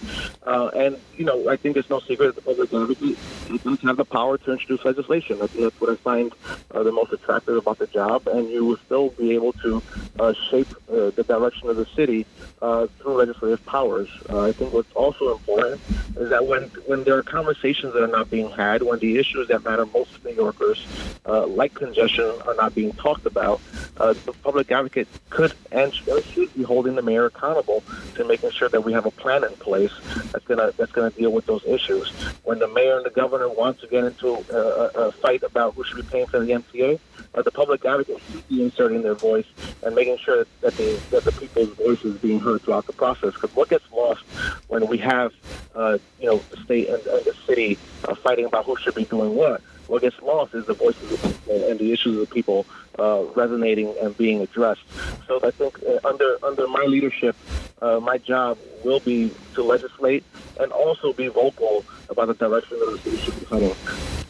Uh, 0.47 0.69
and 0.69 0.97
you 1.17 1.25
know, 1.25 1.49
I 1.49 1.57
think 1.57 1.77
it's 1.77 1.91
no 1.91 2.01
secret 2.01 2.35
that 2.35 2.37
the 2.37 2.43
public 2.43 2.71
does 2.71 3.81
have 3.83 3.97
the 3.97 4.05
power 4.05 4.39
to 4.39 4.53
introduce 4.53 4.85
legislation. 4.85 5.41
I 5.43 5.47
think 5.47 5.65
that's 5.65 5.81
what 5.81 5.91
I 5.91 5.97
find 5.97 6.33
uh, 6.71 6.83
the 6.83 6.93
most 6.93 7.13
attractive 7.13 7.57
about 7.57 7.79
the 7.79 7.87
job, 7.87 8.27
and 8.27 8.49
you 8.51 8.65
will 8.65 8.77
still 8.79 9.11
be 9.11 9.33
able 9.33 9.53
to 9.55 9.83
uh, 10.19 10.33
shape 10.51 10.69
uh, 10.89 11.11
the 11.11 11.25
direction 11.27 11.69
of 11.69 11.77
the 11.77 11.87
city 11.87 12.27
uh, 12.63 12.87
through 12.99 13.15
legislative 13.15 13.65
powers. 13.67 14.09
I 14.29 14.53
think 14.53 14.73
what's 14.73 14.93
also 14.93 15.33
important 15.33 15.81
is 16.17 16.31
that 16.31 16.47
when 16.47 16.65
when 16.87 17.05
there 17.05 17.17
are 17.19 17.23
conversations 17.23 17.95
that 17.95 18.03
are 18.03 18.09
not 18.09 18.31
being 18.31 18.51
had, 18.51 18.83
when 18.83 18.99
the 18.99 19.19
issues 19.19 19.49
that 19.49 19.65
matter 19.65 19.87
most 19.87 20.23
to 20.23 20.29
New 20.29 20.37
Yorkers, 20.37 20.87
like 21.25 21.75
congestion, 21.75 22.31
are 22.47 22.55
not 22.55 22.75
being 22.75 22.93
talked 22.93 23.27
about, 23.27 23.61
the 23.97 24.35
public 24.43 24.71
advocate 24.71 25.09
could 25.31 25.53
and 25.73 25.93
should 25.93 26.55
be 26.55 26.63
holding 26.63 26.95
the 26.95 27.03
mayor 27.03 27.27
accountable 27.27 27.83
to 28.15 28.25
making 28.25 28.51
sure 28.51 28.69
that 28.69 28.83
we 28.83 28.93
have 28.93 29.07
a 29.07 29.11
plan 29.11 29.45
in 29.45 29.51
place 29.55 29.93
that's 30.33 30.45
gonna 30.47 30.73
that's 30.77 30.93
gonna 30.93 31.11
deal 31.11 31.33
with 31.33 31.47
those 31.47 31.65
issues. 31.65 32.11
When 32.45 32.59
the 32.59 32.69
mayor 32.69 32.97
and 32.97 33.05
the 33.05 33.11
governor 33.11 33.49
want 33.49 33.81
to 33.81 33.87
get 33.87 34.05
into 34.05 34.35
a, 34.51 34.91
a 34.95 35.13
fight 35.13 35.43
about 35.43 35.75
who 35.75 35.85
should 35.85 35.97
be 35.97 36.03
paying 36.03 36.27
for 36.27 36.39
the 36.41 36.53
MTA, 36.53 36.99
uh, 37.35 37.43
the 37.43 37.51
public 37.51 37.85
advocate 37.85 38.21
should 38.31 38.49
be 38.49 38.63
inserting 38.63 39.03
their 39.03 39.15
voice 39.15 39.47
and 39.83 39.95
making 39.95 40.19
sure 40.19 40.47
that 40.61 40.77
the 40.77 41.01
that 41.11 41.25
the 41.25 41.33
people's 41.33 41.71
voice 41.71 42.05
is 42.05 42.17
being 42.19 42.39
heard 42.39 42.63
throughout 42.63 42.87
the 42.87 42.93
process. 42.93 43.35
Because 43.35 43.55
what 43.55 43.69
gets 43.69 43.91
lost 43.93 44.23
when 44.69 44.87
we 44.87 44.99
have 44.99 45.33
uh, 45.75 45.99
you 46.21 46.27
know 46.27 46.41
the 46.51 46.57
state 46.59 46.89
and, 46.89 47.05
and 47.07 47.25
the 47.25 47.35
city 47.47 47.79
uh, 48.05 48.15
fighting 48.15 48.45
about 48.45 48.65
who 48.65 48.77
should 48.77 48.95
be 48.95 49.05
doing 49.05 49.35
what 49.35 49.61
what 49.89 50.03
gets 50.03 50.21
lost 50.23 50.55
is 50.55 50.67
the 50.67 50.75
voices 50.75 51.13
of 51.13 51.23
people 51.23 51.69
and 51.69 51.79
the 51.79 51.93
issues 51.93 52.19
of 52.19 52.31
people 52.31 52.67
uh, 52.99 53.23
resonating 53.35 53.95
and 54.01 54.17
being 54.17 54.41
addressed. 54.41 54.83
So 55.27 55.41
I 55.43 55.51
think 55.51 55.83
uh, 55.83 56.07
under 56.07 56.39
under 56.43 56.67
my 56.69 56.85
leadership, 56.85 57.37
uh, 57.83 58.01
my 58.01 58.19
job 58.19 58.59
will 58.85 59.01
be 59.01 59.31
to 59.55 59.63
legislate 59.63 60.25
and 60.61 60.73
also 60.73 61.13
be 61.13 61.29
vocal 61.29 61.85
about 62.09 62.29
the 62.29 62.35
direction 62.35 62.79
that 62.81 62.91
the 62.93 62.99
city 62.99 63.17
should 63.19 63.41
be 63.41 63.47
heading. 63.47 64.24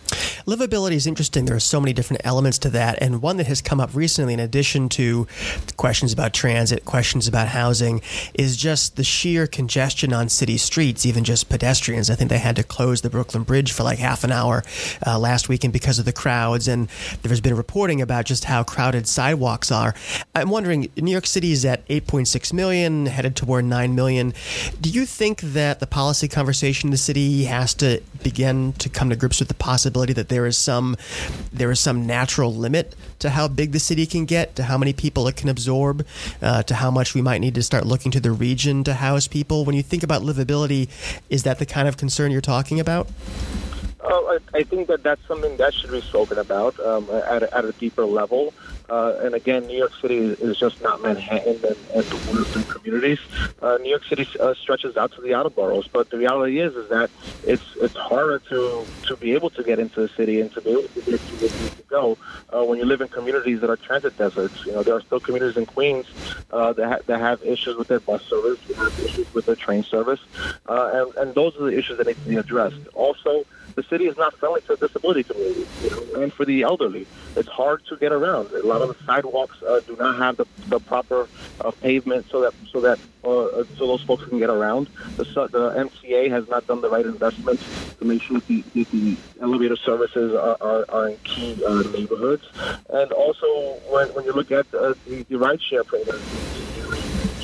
Livability 0.46 0.92
is 0.92 1.06
interesting. 1.06 1.44
There 1.44 1.56
are 1.56 1.60
so 1.60 1.80
many 1.80 1.92
different 1.92 2.22
elements 2.24 2.58
to 2.58 2.70
that, 2.70 2.98
and 3.00 3.22
one 3.22 3.36
that 3.38 3.46
has 3.46 3.62
come 3.62 3.80
up 3.80 3.94
recently, 3.94 4.34
in 4.34 4.40
addition 4.40 4.88
to 4.90 5.26
questions 5.76 6.12
about 6.12 6.32
transit, 6.32 6.84
questions 6.84 7.26
about 7.26 7.48
housing, 7.48 8.00
is 8.34 8.56
just 8.56 8.96
the 8.96 9.04
sheer 9.04 9.46
congestion 9.46 10.12
on 10.12 10.28
city 10.28 10.58
streets, 10.58 11.06
even 11.06 11.24
just 11.24 11.48
pedestrians. 11.48 12.10
I 12.10 12.14
think 12.14 12.30
they 12.30 12.38
had 12.38 12.56
to 12.56 12.62
close 12.62 13.00
the 13.00 13.10
Brooklyn 13.10 13.42
Bridge 13.42 13.72
for 13.72 13.82
like 13.82 13.98
half 13.98 14.24
an 14.24 14.32
hour 14.32 14.62
uh, 15.06 15.18
last 15.18 15.48
weekend 15.48 15.72
because 15.72 15.98
of 15.98 16.04
the 16.04 16.12
crowds, 16.12 16.68
and 16.68 16.88
there's 17.22 17.40
been 17.40 17.56
reporting 17.56 18.00
about 18.02 18.26
just 18.26 18.44
how 18.44 18.62
crowded 18.62 19.06
sidewalks 19.08 19.72
are. 19.72 19.94
I'm 20.34 20.50
wondering, 20.50 20.90
New 20.96 21.12
York 21.12 21.26
City 21.26 21.52
is 21.52 21.64
at 21.64 21.86
8.6 21.88 22.52
million, 22.52 23.06
headed 23.06 23.36
toward 23.36 23.64
9 23.64 23.94
million. 23.94 24.34
Do 24.80 24.90
you 24.90 25.06
think 25.06 25.40
that 25.40 25.80
the 25.80 25.86
policy 25.86 26.28
conversation 26.28 26.88
in 26.88 26.90
the 26.90 26.96
city 26.96 27.44
has 27.44 27.74
to 27.74 28.02
begin 28.22 28.72
to 28.74 28.88
come 28.88 29.10
to 29.10 29.16
grips 29.16 29.38
with 29.38 29.48
the 29.48 29.54
possibility 29.54 30.12
that 30.12 30.28
there 30.34 30.46
is 30.46 30.58
some 30.58 30.96
there 31.52 31.70
is 31.70 31.78
some 31.78 32.06
natural 32.06 32.52
limit 32.52 32.96
to 33.20 33.30
how 33.30 33.46
big 33.46 33.70
the 33.70 33.78
city 33.78 34.04
can 34.04 34.24
get, 34.24 34.56
to 34.56 34.64
how 34.64 34.76
many 34.76 34.92
people 34.92 35.28
it 35.28 35.36
can 35.36 35.48
absorb, 35.48 36.04
uh, 36.42 36.62
to 36.64 36.74
how 36.74 36.90
much 36.90 37.14
we 37.14 37.22
might 37.22 37.38
need 37.38 37.54
to 37.54 37.62
start 37.62 37.86
looking 37.86 38.10
to 38.10 38.20
the 38.20 38.32
region 38.32 38.82
to 38.84 38.94
house 38.94 39.28
people? 39.28 39.64
When 39.64 39.76
you 39.76 39.82
think 39.82 40.02
about 40.02 40.22
livability, 40.22 40.88
is 41.30 41.44
that 41.44 41.60
the 41.60 41.66
kind 41.66 41.86
of 41.86 41.96
concern 41.96 42.32
you're 42.32 42.40
talking 42.40 42.80
about? 42.80 43.08
Uh, 44.00 44.08
I, 44.08 44.38
I 44.52 44.62
think 44.64 44.88
that 44.88 45.02
that's 45.02 45.24
something 45.26 45.56
that 45.56 45.72
should 45.72 45.92
be 45.92 46.02
spoken 46.02 46.38
about 46.38 46.78
um, 46.80 47.08
at, 47.10 47.44
at 47.44 47.64
a 47.64 47.72
deeper 47.72 48.04
level. 48.04 48.52
Uh, 48.88 49.18
and 49.22 49.34
again, 49.34 49.66
New 49.66 49.78
York 49.78 49.92
City 50.00 50.18
is 50.18 50.58
just 50.58 50.82
not 50.82 51.00
Manhattan 51.00 51.56
and, 51.56 51.64
and 51.94 52.04
the 52.04 52.16
Western 52.32 52.62
communities. 52.64 53.18
Uh, 53.62 53.78
New 53.78 53.88
York 53.88 54.04
City 54.04 54.26
uh, 54.40 54.54
stretches 54.54 54.96
out 54.96 55.12
to 55.12 55.22
the 55.22 55.34
outer 55.34 55.50
boroughs, 55.50 55.88
but 55.88 56.10
the 56.10 56.18
reality 56.18 56.60
is 56.60 56.74
is 56.74 56.88
that 56.90 57.10
it's 57.46 57.64
it's 57.76 57.96
harder 57.96 58.38
to 58.50 58.84
to 59.06 59.16
be 59.16 59.32
able 59.32 59.50
to 59.50 59.62
get 59.62 59.78
into 59.78 60.00
the 60.02 60.08
city 60.08 60.40
and 60.40 60.52
to 60.52 60.60
be 60.60 60.70
able 60.70 60.82
to 60.82 61.00
get 61.00 61.20
to 61.20 61.82
go 61.88 62.18
uh, 62.50 62.62
when 62.62 62.78
you 62.78 62.84
live 62.84 63.00
in 63.00 63.08
communities 63.08 63.60
that 63.60 63.70
are 63.70 63.76
transit 63.76 64.16
deserts. 64.18 64.64
You 64.66 64.72
know, 64.72 64.82
there 64.82 64.94
are 64.94 65.00
still 65.00 65.20
communities 65.20 65.56
in 65.56 65.66
Queens 65.66 66.06
uh, 66.50 66.72
that 66.74 66.86
ha- 66.86 67.02
that 67.06 67.20
have 67.20 67.42
issues 67.42 67.76
with 67.76 67.88
their 67.88 68.00
bus 68.00 68.22
service, 68.22 68.58
issues 69.02 69.32
with 69.32 69.46
their 69.46 69.56
train 69.56 69.82
service, 69.82 70.20
uh, 70.68 70.90
and 70.92 71.14
and 71.16 71.34
those 71.34 71.56
are 71.56 71.70
the 71.70 71.78
issues 71.78 71.96
that 71.98 72.06
need 72.06 72.22
to 72.22 72.28
be 72.28 72.36
addressed. 72.36 72.86
Also 72.94 73.44
the 73.74 73.82
city 73.84 74.06
is 74.06 74.16
not 74.16 74.34
friendly 74.36 74.60
to 74.62 74.76
the 74.76 74.86
disability 74.86 75.24
community 75.24 75.66
you 75.82 75.90
know, 75.90 76.22
and 76.22 76.32
for 76.32 76.44
the 76.44 76.62
elderly. 76.62 77.06
It's 77.36 77.48
hard 77.48 77.84
to 77.86 77.96
get 77.96 78.12
around. 78.12 78.50
A 78.52 78.66
lot 78.66 78.82
of 78.82 78.88
the 78.88 79.04
sidewalks 79.04 79.62
uh, 79.62 79.80
do 79.86 79.96
not 79.96 80.16
have 80.16 80.36
the, 80.36 80.46
the 80.68 80.80
proper 80.80 81.28
uh, 81.60 81.70
pavement 81.70 82.26
so 82.30 82.40
that 82.42 82.54
so 82.70 82.80
that 82.80 82.98
uh, 83.24 83.64
so 83.76 83.86
those 83.86 84.02
folks 84.02 84.24
can 84.24 84.38
get 84.38 84.50
around. 84.50 84.88
The, 85.16 85.24
the 85.24 85.88
MTA 85.88 86.30
has 86.30 86.48
not 86.48 86.66
done 86.66 86.80
the 86.80 86.90
right 86.90 87.06
investments 87.06 87.64
to 87.98 88.04
make 88.04 88.22
sure 88.22 88.38
that 88.38 88.46
the, 88.46 88.84
the 88.84 89.16
elevator 89.40 89.76
services 89.76 90.34
are, 90.34 90.56
are, 90.60 90.84
are 90.88 91.08
in 91.08 91.16
key 91.24 91.62
uh, 91.64 91.82
neighborhoods. 91.92 92.44
And 92.90 93.12
also, 93.12 93.78
when, 93.90 94.08
when 94.08 94.24
you 94.24 94.32
look 94.32 94.52
at 94.52 94.66
uh, 94.74 94.94
the, 95.06 95.22
the 95.22 95.36
rideshare 95.36 95.86
program, 95.86 96.20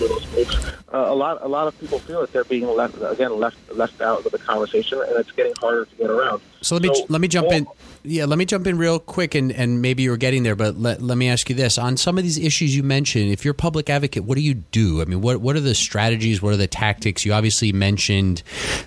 uh, 0.03 0.77
a 0.93 1.15
lot 1.15 1.39
a 1.43 1.49
lot 1.49 1.67
of 1.67 1.79
people 1.81 1.99
feel 1.99 2.21
that 2.21 2.33
they're 2.33 2.45
being 2.45 2.67
left 2.67 2.97
again 3.03 3.39
left 3.39 3.57
left 3.75 4.01
out 4.01 4.25
of 4.25 4.33
the 4.33 4.39
conversation, 4.39 5.01
and 5.01 5.17
it's 5.19 5.33
getting 5.33 5.53
harder 5.61 5.85
to 5.85 5.97
get 5.97 6.11
around. 6.11 6.41
So 6.63 6.75
let 6.77 6.83
me 6.83 6.95
so, 6.95 7.07
let 7.09 7.21
me 7.21 7.29
jump 7.29 7.53
in. 7.53 7.67
Yeah, 8.03 8.25
let 8.25 8.39
me 8.39 8.47
jump 8.47 8.67
in 8.67 8.79
real 8.79 8.99
quick, 8.99 9.35
and, 9.35 9.53
and 9.53 9.83
maybe 9.83 10.03
you're 10.03 10.17
getting 10.17 10.43
there, 10.43 10.57
but 10.57 10.79
let, 10.79 11.03
let 11.03 11.19
me 11.19 11.29
ask 11.29 11.51
you 11.51 11.55
this: 11.55 11.77
on 11.77 11.99
some 11.99 12.17
of 12.17 12.25
these 12.25 12.39
issues 12.39 12.75
you 12.75 12.83
mentioned, 12.83 13.31
if 13.31 13.45
you're 13.45 13.53
a 13.53 13.55
public 13.55 13.91
advocate, 13.91 14.25
what 14.25 14.37
do 14.37 14.41
you 14.41 14.55
do? 14.55 15.03
I 15.03 15.05
mean, 15.05 15.21
what 15.21 15.43
what 15.43 15.55
are 15.55 15.61
the 15.61 15.75
strategies? 15.75 16.41
What 16.41 16.55
are 16.55 16.57
the 16.57 16.67
tactics? 16.67 17.27
You 17.27 17.35
obviously 17.35 17.73
mentioned 17.73 18.43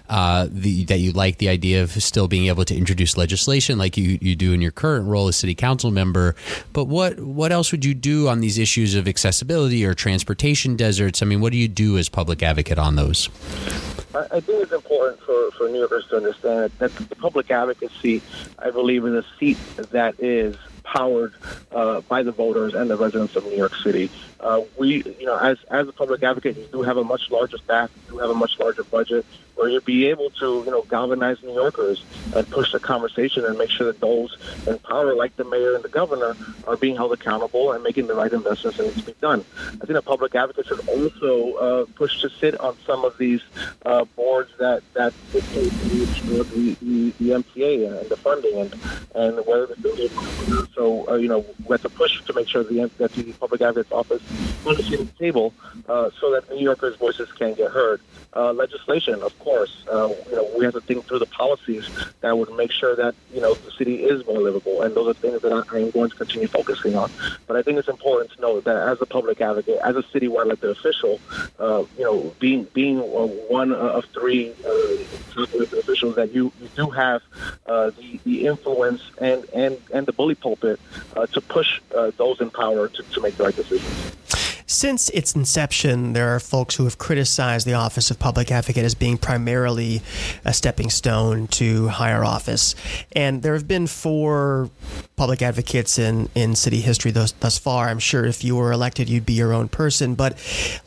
uh, 0.10 0.48
the, 0.50 0.86
that 0.86 0.98
you 0.98 1.12
like 1.12 1.38
the 1.38 1.50
idea 1.50 1.84
of 1.84 1.92
still 1.92 2.28
being 2.28 2.48
able 2.48 2.66
to 2.66 2.76
introduce 2.76 3.16
legislation, 3.16 3.78
like 3.78 3.98
you, 3.98 4.18
you 4.20 4.36
do 4.36 4.52
in 4.52 4.62
your 4.62 4.72
current 4.72 5.08
role 5.08 5.28
as 5.28 5.36
city 5.36 5.54
council 5.54 5.92
member. 5.92 6.36
But 6.74 6.86
what 6.86 7.20
what 7.20 7.52
else 7.52 7.72
would 7.72 7.86
you 7.86 7.94
do 7.94 8.28
on 8.30 8.40
these 8.40 8.58
issues 8.58 8.96
of 8.96 9.08
accessibility 9.08 9.86
or 9.86 9.94
transportation 9.94 10.76
deserts? 10.76 11.22
I 11.22 11.28
mean, 11.28 11.40
what 11.40 11.52
do 11.52 11.60
you 11.60 11.68
do 11.68 12.00
as 12.00 12.10
public 12.10 12.42
advocate 12.42 12.80
on 12.80 12.96
those? 12.96 13.30
I 14.16 14.40
think 14.42 14.62
it's 14.62 14.72
important 14.72 15.20
for, 15.22 15.50
for 15.52 15.68
New 15.70 15.80
Yorkers 15.80 16.06
to 16.10 16.18
understand 16.18 16.72
that 16.78 16.96
the 16.96 17.16
public 17.16 17.50
advocacy, 17.50 18.22
I 18.60 18.70
believe, 18.70 19.06
is 19.08 19.14
a 19.14 19.26
seat 19.40 19.58
that 19.92 20.16
is 20.20 20.56
powered 20.84 21.34
uh, 21.72 22.02
by 22.02 22.22
the 22.22 22.32
voters 22.32 22.76
and 22.76 22.90
the 22.90 22.98
residents 22.98 23.36
of 23.36 23.44
New 23.46 23.56
York 23.56 23.74
City. 23.76 24.12
Uh, 24.44 24.62
we, 24.78 25.02
you 25.20 25.26
know, 25.26 25.38
as 25.38 25.58
as 25.72 25.88
a 25.88 25.94
public 25.94 26.22
advocate, 26.22 26.58
you 26.58 26.68
do 26.72 26.82
have 26.82 26.98
a 26.98 27.04
much 27.04 27.32
larger 27.32 27.58
staff, 27.58 27.90
you 27.96 28.14
do 28.14 28.18
have 28.20 28.30
a 28.30 28.34
much 28.34 28.60
larger 28.60 28.84
budget, 28.84 29.26
where 29.56 29.70
you'll 29.70 29.82
be 29.82 30.08
able 30.08 30.30
to, 30.32 30.64
you 30.66 30.72
know, 30.72 30.82
galvanize 30.84 31.42
New 31.44 31.54
Yorkers 31.54 32.04
and 32.36 32.50
push 32.50 32.72
the 32.72 32.80
conversation 32.80 33.46
and 33.46 33.58
make 33.58 33.70
sure 33.70 33.88
that 33.88 34.00
those 34.02 34.38
in 34.68 34.78
power, 34.80 35.16
like 35.16 35.36
the 35.38 35.46
mayor 35.46 35.76
and 35.76 35.84
the 35.84 35.90
governor, 35.90 36.36
are 36.68 36.76
being 36.76 36.96
held 36.96 37.14
accountable 37.14 37.72
and 37.72 37.84
making 37.84 38.08
the 38.08 38.16
right 38.16 38.34
investments 38.34 38.78
that 38.78 38.88
need 38.88 38.98
to 38.98 39.06
be 39.06 39.16
done. 39.22 39.46
I 39.82 39.86
think 39.86 39.98
a 39.98 40.02
public 40.02 40.36
advocate 40.36 40.68
should 40.68 40.86
also 40.88 41.54
uh, 41.54 41.86
push 41.96 42.22
to 42.22 42.30
sit 42.30 42.60
on 42.60 42.76
some 42.86 43.06
of 43.06 43.18
these 43.18 43.42
uh, 43.86 44.06
boards 44.16 44.52
that 44.60 44.82
that 44.94 45.14
the, 45.32 45.40
the, 45.40 46.76
the, 46.82 47.14
the 47.20 47.30
MTA 47.30 48.00
and 48.00 48.10
the 48.10 48.18
funding 48.18 48.60
and 48.60 48.76
and 49.16 49.46
whether 49.46 49.68
the 49.68 49.76
building 49.78 50.10
so 50.74 51.08
uh, 51.10 51.16
you 51.16 51.28
know 51.28 51.46
we 51.66 51.74
have 51.74 51.82
to 51.82 51.90
push 51.90 52.22
to 52.24 52.34
make 52.34 52.48
sure 52.48 52.64
the 52.64 52.90
that 52.98 53.12
the 53.14 53.32
public 53.34 53.62
advocates 53.62 53.92
office 53.92 54.22
on 54.66 54.76
the 54.76 55.14
table 55.20 55.54
uh, 55.88 56.10
so 56.20 56.32
that 56.32 56.50
New 56.50 56.64
Yorkers' 56.64 56.96
voices 56.96 57.32
can 57.34 57.54
get 57.54 57.72
heard. 57.72 58.02
Uh, 58.36 58.52
legislation, 58.52 59.22
of 59.22 59.38
course, 59.40 59.84
uh, 59.92 60.12
you 60.30 60.36
know, 60.36 60.50
we 60.58 60.66
have 60.66 60.74
to 60.74 60.82
think 60.82 61.06
through 61.06 61.20
the 61.20 61.26
policies 61.28 61.88
that 62.22 62.36
would 62.36 62.52
make 62.56 62.72
sure 62.72 62.96
that 62.96 63.14
you 63.32 63.40
know 63.40 63.54
the 63.54 63.72
city 63.72 64.04
is 64.04 64.26
more 64.26 64.40
livable, 64.40 64.82
and 64.82 64.96
those 64.96 65.08
are 65.08 65.14
things 65.14 65.42
that 65.42 65.54
I, 65.54 65.80
am 65.80 65.92
going 65.92 66.10
to 66.10 66.16
continue 66.16 66.48
focusing 66.48 66.96
on. 66.96 67.12
But 67.46 67.58
I 67.58 67.62
think 67.62 67.78
it's 67.78 67.88
important 67.88 68.32
to 68.32 68.42
know 68.42 68.60
that 68.62 68.76
as 68.88 69.00
a 69.02 69.06
public 69.06 69.40
advocate, 69.40 69.80
as 69.84 69.96
a 69.96 70.02
citywide 70.02 70.46
elected 70.46 70.72
official, 70.72 71.20
uh, 71.60 71.84
you 71.98 72.04
know, 72.04 72.34
being 72.40 72.64
being 72.74 73.00
uh, 73.00 73.04
one 73.04 73.72
of 73.72 74.06
three 74.06 74.52
uh, 74.66 75.42
officials, 75.78 76.16
that 76.16 76.32
you, 76.34 76.52
you 76.60 76.70
do 76.76 76.90
have 76.90 77.22
uh, 77.68 77.92
the, 77.92 78.20
the 78.24 78.48
influence 78.48 79.02
and, 79.20 79.46
and, 79.54 79.78
and 79.94 80.06
the 80.06 80.14
bully 80.14 80.36
pulpit 80.36 80.80
to 81.32 81.42
push 81.42 81.80
those 82.18 82.42
in 82.42 82.50
power 82.50 82.88
to, 82.88 83.04
to 83.04 83.22
make 83.22 83.36
the 83.38 83.44
right 83.44 83.56
decisions. 83.56 84.14
Since 84.74 85.10
its 85.10 85.36
inception, 85.36 86.14
there 86.14 86.36
are 86.36 86.40
folks 86.40 86.76
who 86.76 86.86
have 86.86 86.98
criticized 86.98 87.68
the 87.68 87.76
Office 87.76 88.10
of 88.10 88.18
Public 88.18 88.52
Advocate 88.52 88.84
as 88.84 88.96
being 88.96 89.20
primarily 89.20 90.02
a 90.44 90.52
stepping 90.52 90.90
stone 90.90 91.46
to 91.50 91.90
higher 91.90 92.26
office. 92.26 92.74
And 93.12 93.44
there 93.44 93.54
have 93.54 93.68
been 93.68 93.86
four 93.86 94.72
public 95.24 95.42
advocates 95.42 95.98
in, 95.98 96.28
in 96.36 96.54
city 96.54 96.82
history 96.82 97.10
thus, 97.10 97.32
thus 97.40 97.58
far. 97.58 97.88
I'm 97.88 97.98
sure 97.98 98.26
if 98.26 98.44
you 98.44 98.58
were 98.58 98.74
elected, 98.74 99.08
you'd 99.08 99.26
be 99.26 99.32
your 99.32 99.54
own 99.54 99.70
person. 99.70 100.16
But 100.16 100.38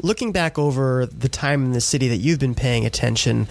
looking 0.03 0.31
back 0.31 0.59
over 0.59 1.07
the 1.07 1.31
time 1.31 1.65
in 1.65 1.73
the 1.73 1.81
city 1.81 2.07
that 2.09 2.19
you've 2.19 2.39
been 2.39 2.55
paying 2.55 2.85
attention, 2.85 3.49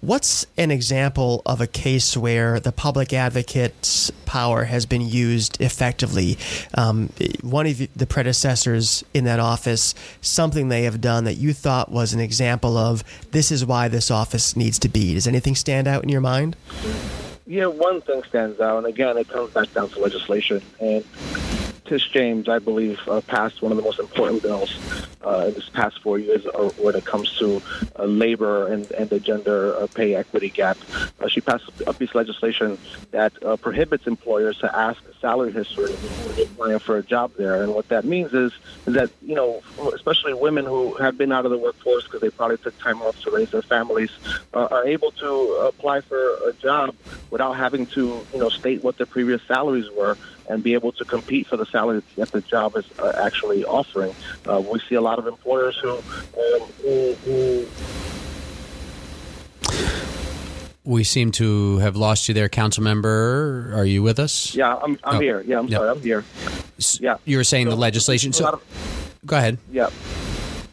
what's 0.00 0.44
an 0.56 0.72
example 0.72 1.42
of 1.46 1.60
a 1.60 1.68
case 1.68 2.16
where 2.16 2.58
the 2.58 2.72
public 2.72 3.12
advocate's 3.12 4.10
power 4.24 4.64
has 4.64 4.84
been 4.84 5.02
used 5.02 5.60
effectively? 5.60 6.38
Um, 6.74 7.10
one 7.42 7.68
of 7.68 7.78
the 7.94 8.06
predecessors 8.08 9.04
in 9.14 9.26
that 9.26 9.38
office, 9.38 9.94
something 10.22 10.70
they 10.70 10.82
have 10.82 11.00
done 11.00 11.22
that 11.22 11.34
you 11.34 11.52
thought 11.52 11.88
was 11.88 12.12
an 12.12 12.18
example 12.18 12.76
of 12.76 13.04
this 13.30 13.52
is 13.52 13.64
why 13.64 13.86
this 13.86 14.10
office 14.10 14.56
needs 14.56 14.80
to 14.80 14.88
be. 14.88 15.14
Does 15.14 15.28
anything 15.28 15.54
stand 15.54 15.86
out 15.86 16.02
in 16.02 16.08
your 16.08 16.20
mind? 16.20 16.56
Yeah, 17.46 17.66
one 17.66 18.00
thing 18.00 18.24
stands 18.24 18.60
out, 18.60 18.78
and 18.78 18.86
again, 18.86 19.16
it 19.16 19.28
comes 19.28 19.52
back 19.52 19.72
down 19.72 19.88
to 19.90 20.00
legislation. 20.00 20.60
And 20.80 21.04
Tish 21.86 22.10
James, 22.10 22.48
I 22.48 22.58
believe, 22.58 23.00
uh, 23.08 23.20
passed 23.20 23.62
one 23.62 23.72
of 23.72 23.76
the 23.76 23.84
most 23.84 23.98
important 23.98 24.42
bills 24.42 24.78
uh, 25.22 25.46
in 25.48 25.54
this 25.54 25.68
past 25.68 26.00
four 26.02 26.18
years 26.18 26.44
uh, 26.46 26.68
when 26.78 26.94
it 26.94 27.04
comes 27.04 27.36
to 27.38 27.60
uh, 27.98 28.04
labor 28.04 28.66
and, 28.68 28.90
and 28.92 29.10
the 29.10 29.20
gender 29.20 29.76
uh, 29.76 29.86
pay 29.88 30.14
equity 30.14 30.50
gap. 30.50 30.76
Uh, 31.20 31.28
she 31.28 31.40
passed 31.40 31.64
a 31.86 31.92
piece 31.92 32.10
of 32.10 32.16
legislation 32.16 32.78
that 33.10 33.32
prohibits 33.60 34.06
employers 34.06 34.58
to 34.58 34.76
ask 34.76 35.02
salary 35.20 35.52
history 35.52 35.92
applying 36.42 36.78
for 36.78 36.98
a 36.98 37.02
job 37.02 37.32
there. 37.36 37.62
And 37.62 37.74
what 37.74 37.88
that 37.88 38.04
means 38.04 38.32
is 38.34 38.52
that, 38.84 39.10
you 39.22 39.34
know, 39.34 39.62
especially 39.94 40.34
women 40.34 40.64
who 40.64 40.94
have 40.94 41.16
been 41.16 41.32
out 41.32 41.44
of 41.44 41.50
the 41.50 41.58
workforce 41.58 42.04
because 42.04 42.20
they 42.20 42.30
probably 42.30 42.58
took 42.58 42.78
time 42.78 43.00
off 43.02 43.20
to 43.22 43.30
raise 43.30 43.50
their 43.50 43.62
families 43.62 44.10
are 44.52 44.86
able 44.86 45.10
to 45.12 45.28
apply 45.68 46.00
for 46.00 46.18
a 46.48 46.52
job 46.60 46.94
without 47.30 47.54
having 47.54 47.86
to, 47.86 48.20
you 48.32 48.38
know, 48.38 48.48
state 48.48 48.82
what 48.82 48.96
their 48.96 49.06
previous 49.06 49.42
salaries 49.42 49.90
were 49.96 50.16
and 50.48 50.62
be 50.62 50.74
able 50.74 50.92
to 50.92 51.04
compete 51.04 51.46
for 51.46 51.56
the 51.56 51.66
salary 51.66 52.02
that 52.16 52.30
the 52.32 52.40
job 52.40 52.76
is 52.76 52.84
uh, 52.98 53.12
actually 53.24 53.64
offering. 53.64 54.14
Uh, 54.48 54.60
we 54.60 54.78
see 54.80 54.94
a 54.94 55.00
lot 55.00 55.18
of 55.18 55.26
employers 55.26 55.76
who, 55.78 55.92
um, 55.92 56.02
who, 56.82 57.12
who 57.24 57.66
we 60.86 61.02
seem 61.02 61.32
to 61.32 61.78
have 61.78 61.96
lost 61.96 62.28
you 62.28 62.34
there, 62.34 62.48
council 62.48 62.82
member. 62.82 63.72
Are 63.74 63.84
you 63.84 64.02
with 64.02 64.18
us? 64.18 64.54
Yeah, 64.54 64.76
I'm, 64.76 64.98
I'm 65.02 65.16
oh. 65.16 65.20
here. 65.20 65.40
Yeah, 65.40 65.58
I'm 65.58 65.66
yep. 65.66 65.80
sorry, 65.80 65.90
I'm 65.90 66.00
here. 66.00 66.24
Yeah, 67.00 67.16
you 67.24 67.36
were 67.36 67.44
saying 67.44 67.66
so, 67.66 67.70
the 67.70 67.76
legislation. 67.76 68.32
So, 68.32 68.48
of, 68.48 68.62
go 69.26 69.36
ahead. 69.36 69.58
Yeah, 69.72 69.90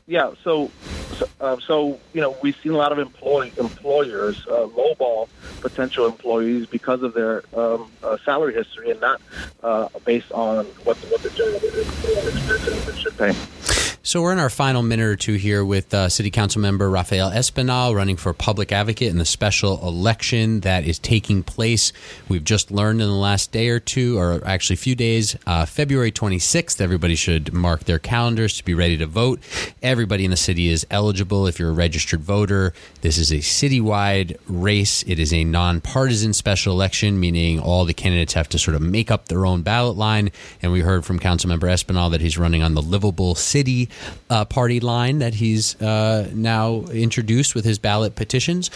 yeah. 0.06 0.32
So, 0.44 0.70
so 0.78 1.03
Uh, 1.44 1.58
so, 1.60 2.00
you 2.14 2.22
know, 2.22 2.38
we've 2.42 2.56
seen 2.64 2.72
a 2.72 2.78
lot 2.78 2.94
of 2.94 3.00
employ- 3.00 3.52
employers 3.58 4.48
uh, 4.48 4.66
lowball 4.78 5.28
potential 5.60 6.06
employees 6.06 6.66
because 6.68 7.04
of 7.04 7.14
their 7.14 7.44
um, 7.54 7.92
uh, 8.02 8.16
salary 8.24 8.54
history 8.54 8.92
and 8.92 9.02
not 9.02 9.22
uh, 9.62 9.90
based 10.06 10.32
on 10.32 10.66
what, 10.86 11.00
the, 11.02 11.08
what 11.08 11.22
the 11.22 11.30
job 11.32 11.62
is, 11.62 12.98
should 12.98 13.18
pay. 13.18 13.73
So 14.06 14.22
we're 14.22 14.34
in 14.34 14.40
our 14.40 14.50
final 14.50 14.84
minute 14.84 15.06
or 15.06 15.16
two 15.16 15.36
here 15.36 15.64
with 15.64 15.94
uh, 15.94 16.10
City 16.10 16.30
Council 16.30 16.60
member 16.60 16.90
Rafael 16.90 17.32
Espinal 17.32 17.96
running 17.96 18.18
for 18.18 18.34
public 18.34 18.74
advocate 18.74 19.08
in 19.08 19.18
the 19.18 19.24
special 19.24 19.80
election 19.88 20.60
that 20.60 20.84
is 20.84 21.00
taking 21.00 21.42
place. 21.42 21.94
We've 22.28 22.44
just 22.44 22.70
learned 22.70 23.00
in 23.00 23.08
the 23.08 23.14
last 23.14 23.54
day 23.54 23.70
or 23.70 23.80
two, 23.80 24.20
or 24.20 24.46
actually 24.46 24.74
a 24.74 24.78
few 24.78 24.94
days, 24.94 25.38
uh, 25.48 25.66
February 25.66 26.12
26th. 26.12 26.82
Everybody 26.82 27.16
should 27.16 27.54
mark 27.54 27.86
their 27.86 27.98
calendars 27.98 28.58
to 28.58 28.66
be 28.66 28.74
ready 28.74 28.98
to 28.98 29.06
vote. 29.06 29.40
Everybody 29.82 30.26
in 30.26 30.32
the 30.32 30.38
city 30.38 30.68
is 30.68 30.86
eligible 30.92 31.48
if 31.48 31.58
you're 31.58 31.70
a 31.70 31.74
registered 31.74 32.20
voter. 32.20 32.74
This 33.00 33.18
is 33.18 33.32
a 33.32 33.38
citywide 33.38 34.38
race. 34.50 35.04
It 35.08 35.18
is 35.18 35.32
a 35.32 35.46
nonpartisan 35.46 36.34
special 36.34 36.74
election, 36.74 37.22
meaning 37.22 37.58
all 37.58 37.86
the 37.86 37.94
candidates 37.94 38.34
have 38.34 38.50
to 38.50 38.60
sort 38.60 38.76
of 38.76 38.82
make 38.82 39.10
up 39.10 39.30
their 39.30 39.46
own 39.46 39.62
ballot 39.62 39.96
line. 39.96 40.30
And 40.62 40.74
we 40.74 40.82
heard 40.82 41.06
from 41.06 41.20
Councilmember 41.20 41.72
Espinal 41.72 42.12
that 42.12 42.20
he's 42.20 42.38
running 42.38 42.62
on 42.62 42.74
the 42.74 42.82
livable 42.82 43.34
city 43.34 43.88
uh, 44.30 44.46
party 44.46 44.80
line 44.80 45.20
that 45.20 45.36
he's 45.36 45.80
uh, 45.82 46.30
now 46.34 46.82
introduced 46.92 47.56
with 47.56 47.66
his 47.66 47.80
ballot 47.80 48.16
petitions. 48.16 48.70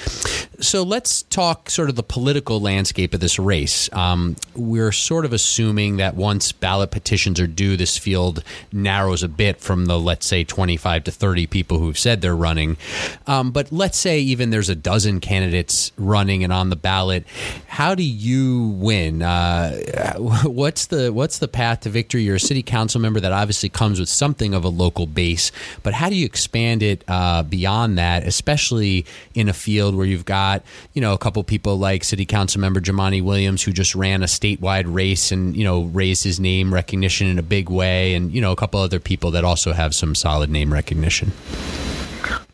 So 0.59 0.83
let's 0.83 1.23
talk 1.23 1.69
sort 1.69 1.89
of 1.89 1.95
the 1.95 2.03
political 2.03 2.59
landscape 2.59 3.13
of 3.13 3.19
this 3.19 3.37
race. 3.37 3.91
Um, 3.93 4.35
we're 4.55 4.91
sort 4.91 5.25
of 5.25 5.33
assuming 5.33 5.97
that 5.97 6.15
once 6.15 6.51
ballot 6.51 6.91
petitions 6.91 7.39
are 7.39 7.47
due, 7.47 7.77
this 7.77 7.97
field 7.97 8.43
narrows 8.71 9.23
a 9.23 9.27
bit 9.27 9.59
from 9.59 9.85
the, 9.85 9.99
let's 9.99 10.25
say, 10.25 10.43
25 10.43 11.05
to 11.05 11.11
30 11.11 11.47
people 11.47 11.79
who've 11.79 11.97
said 11.97 12.21
they're 12.21 12.35
running. 12.35 12.77
Um, 13.25 13.51
but 13.51 13.71
let's 13.71 13.97
say 13.97 14.19
even 14.19 14.49
there's 14.49 14.69
a 14.69 14.75
dozen 14.75 15.19
candidates 15.19 15.91
running 15.97 16.43
and 16.43 16.53
on 16.53 16.69
the 16.69 16.75
ballot. 16.75 17.25
How 17.67 17.95
do 17.95 18.03
you 18.03 18.69
win? 18.77 19.21
Uh, 19.21 19.77
what's 20.17 20.87
the 20.87 21.11
what's 21.11 21.39
the 21.39 21.47
path 21.47 21.81
to 21.81 21.89
victory? 21.89 22.23
You're 22.23 22.35
a 22.35 22.39
city 22.39 22.63
council 22.63 23.01
member 23.01 23.19
that 23.19 23.31
obviously 23.31 23.69
comes 23.69 23.99
with 23.99 24.09
something 24.09 24.53
of 24.53 24.63
a 24.63 24.69
local 24.69 25.06
base, 25.07 25.51
but 25.83 25.93
how 25.93 26.09
do 26.09 26.15
you 26.15 26.25
expand 26.25 26.83
it 26.83 27.03
uh, 27.07 27.43
beyond 27.43 27.97
that, 27.97 28.23
especially 28.23 29.05
in 29.33 29.49
a 29.49 29.53
field 29.53 29.95
where 29.95 30.05
you've 30.05 30.25
got 30.25 30.63
you 30.93 31.01
know 31.01 31.13
a 31.13 31.17
couple 31.17 31.43
people 31.43 31.77
like 31.77 32.03
City 32.03 32.25
Council 32.25 32.61
member 32.61 32.79
Jumaane 32.79 33.23
Williams 33.23 33.63
who 33.63 33.71
just 33.71 33.95
ran 33.95 34.23
a 34.23 34.27
statewide 34.27 34.85
race 34.87 35.31
and 35.31 35.55
you 35.55 35.63
know 35.63 35.83
raised 35.83 36.23
his 36.23 36.39
name 36.39 36.73
recognition 36.73 37.27
in 37.27 37.39
a 37.39 37.43
big 37.43 37.69
way, 37.69 38.13
and 38.13 38.31
you 38.31 38.41
know 38.41 38.51
a 38.51 38.55
couple 38.55 38.79
other 38.79 38.99
people 38.99 39.31
that 39.31 39.43
also 39.43 39.73
have 39.73 39.95
some 39.95 40.15
solid 40.15 40.49
name 40.49 40.71
recognition. 40.71 41.31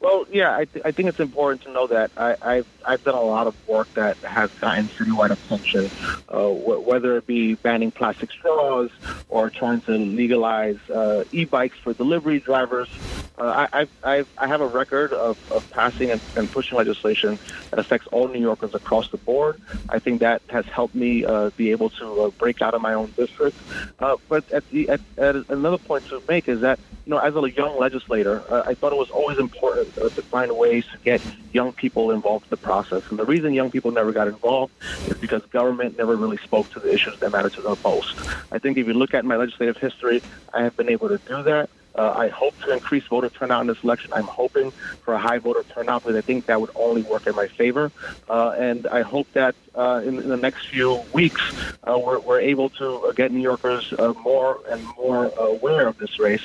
Well, 0.04 0.26
yeah, 0.30 0.54
I, 0.54 0.66
th- 0.66 0.84
I 0.84 0.92
think 0.92 1.08
it's 1.08 1.22
important 1.22 1.62
to 1.62 1.72
know 1.72 1.88
that 1.88 2.12
I, 2.18 2.36
I've 2.42 2.68
I've 2.86 3.02
done 3.06 3.16
a 3.16 3.22
lot 3.22 3.48
of 3.48 3.56
work 3.70 3.88
that 3.94 4.18
has 4.18 4.52
gotten 4.60 4.90
citywide 4.90 5.32
attention, 5.32 5.90
uh, 6.28 6.50
wh- 6.50 6.86
whether 6.86 7.16
it 7.16 7.26
be 7.26 7.54
banning 7.56 7.90
plastic 7.90 8.30
straws 8.30 8.92
or 9.30 9.50
trying 9.50 9.80
to 9.82 9.94
legalize 9.94 10.78
uh, 10.90 11.24
e-bikes 11.32 11.78
for 11.78 11.94
delivery 11.94 12.42
drivers. 12.42 12.90
Uh, 13.38 13.68
I, 13.72 13.88
I've, 14.04 14.28
I 14.38 14.48
have 14.48 14.60
a 14.60 14.68
record 14.68 15.14
of, 15.14 15.40
of 15.52 15.68
passing 15.72 16.12
and, 16.12 16.22
and 16.36 16.52
pushing 16.52 16.78
legislation 16.78 17.40
that 17.72 17.80
affects 17.80 18.06
all 18.08 18.28
New 18.28 18.42
Yorkers 18.42 18.76
across 18.76 19.10
the 19.10 19.18
board. 19.18 19.60
I 19.90 20.00
think 20.00 20.20
that 20.20 20.42
has 20.50 20.66
helped 20.66 20.94
me 20.94 21.26
uh, 21.26 21.50
be 21.52 21.72
able 21.72 21.90
to 21.92 22.24
uh, 22.24 22.30
break 22.32 22.62
out 22.62 22.74
of 22.74 22.82
my 22.82 22.94
own 22.94 23.12
district. 23.16 23.58
Uh, 24.00 24.18
but 24.30 24.52
at, 24.52 24.70
the, 24.70 24.90
at, 24.90 25.00
at 25.18 25.36
another 25.50 25.78
point 25.78 26.06
to 26.10 26.22
make 26.28 26.48
is 26.48 26.60
that 26.62 26.80
you 27.06 27.10
know, 27.10 27.18
as 27.18 27.36
a 27.36 27.52
young 27.52 27.78
legislator, 27.78 28.44
uh, 28.50 28.64
I 28.66 28.76
thought 28.76 28.94
it 28.94 28.98
was 28.98 29.10
always 29.10 29.38
important 29.38 29.93
uh, 29.98 30.10
to 30.10 30.22
find 30.22 30.56
ways 30.58 30.86
to 30.92 30.98
get 31.00 31.22
young 31.52 31.72
people 31.74 32.12
involved 32.12 32.46
in 32.46 32.50
the 32.50 32.58
process. 32.58 33.04
And 33.10 33.20
the 33.20 33.26
reason 33.26 33.54
young 33.54 33.72
people 33.72 33.92
never 33.92 34.12
got 34.12 34.28
involved 34.28 34.74
is 35.08 35.18
because 35.18 35.44
government 35.48 35.98
never 35.98 36.16
really 36.16 36.38
spoke 36.38 36.70
to 36.72 36.80
the 36.80 36.94
issues 36.94 37.20
that 37.20 37.32
matter 37.32 37.50
to 37.50 37.62
them 37.62 37.78
most. 37.84 38.16
I 38.52 38.60
think 38.60 38.78
if 38.78 38.88
you 38.88 38.94
look 38.94 39.14
at 39.14 39.26
my 39.26 39.36
legislative 39.36 39.78
history, 39.78 40.22
I 40.54 40.64
have 40.64 40.76
been 40.76 40.90
able 40.90 41.10
to 41.10 41.18
do 41.20 41.44
that. 41.44 41.70
Uh, 41.96 42.12
I 42.12 42.28
hope 42.30 42.60
to 42.62 42.74
increase 42.74 43.06
voter 43.06 43.30
turnout 43.30 43.62
in 43.62 43.68
this 43.68 43.84
election. 43.84 44.12
I'm 44.14 44.24
hoping 44.24 44.72
for 45.04 45.14
a 45.14 45.20
high 45.20 45.38
voter 45.38 45.64
turnout 45.64 46.04
because 46.04 46.16
I 46.16 46.22
think 46.22 46.48
that 46.48 46.60
would 46.60 46.72
only 46.76 47.04
work 47.04 47.28
in 47.28 47.36
my 47.36 47.48
favor. 47.48 47.92
Uh, 48.30 48.56
and 48.58 48.88
I 48.88 49.02
hope 49.02 49.32
that 49.34 49.56
uh, 49.76 50.02
in, 50.06 50.20
in, 50.20 50.30
the 50.30 50.38
next 50.38 50.68
few 50.68 51.02
weeks 51.14 51.42
uh, 51.84 51.98
we're, 51.98 52.20
we're, 52.20 52.40
able 52.40 52.70
to 52.70 52.98
uh, 53.06 53.12
get 53.12 53.32
New 53.32 53.42
Yorkers 53.42 53.94
uh, 53.94 54.14
more 54.24 54.60
and 54.70 54.84
more 54.98 55.28
aware 55.38 55.88
of 55.88 55.98
this 55.98 56.20
race 56.20 56.44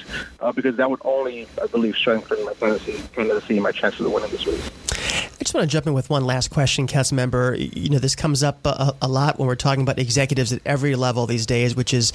because 0.54 0.76
that 0.76 0.90
would 0.90 1.00
only, 1.04 1.46
I 1.62 1.66
believe, 1.66 1.96
strengthen 1.96 2.42
my 2.44 2.54
candidacy, 2.54 3.02
candidacy 3.14 3.54
and 3.54 3.62
my 3.62 3.72
chances 3.72 4.06
of 4.06 4.12
winning 4.12 4.30
this 4.30 4.46
race. 4.46 4.87
I 5.40 5.44
just 5.44 5.54
want 5.54 5.70
to 5.70 5.72
jump 5.72 5.86
in 5.86 5.94
with 5.94 6.10
one 6.10 6.24
last 6.24 6.48
question, 6.50 6.88
Council 6.88 7.14
Member. 7.14 7.54
You 7.54 7.90
know, 7.90 8.00
this 8.00 8.16
comes 8.16 8.42
up 8.42 8.66
a, 8.66 8.92
a, 9.00 9.06
lot 9.06 9.38
when 9.38 9.46
we're 9.46 9.54
talking 9.54 9.82
about 9.82 9.96
executives 9.96 10.52
at 10.52 10.60
every 10.66 10.96
level 10.96 11.26
these 11.26 11.46
days, 11.46 11.76
which 11.76 11.94
is 11.94 12.12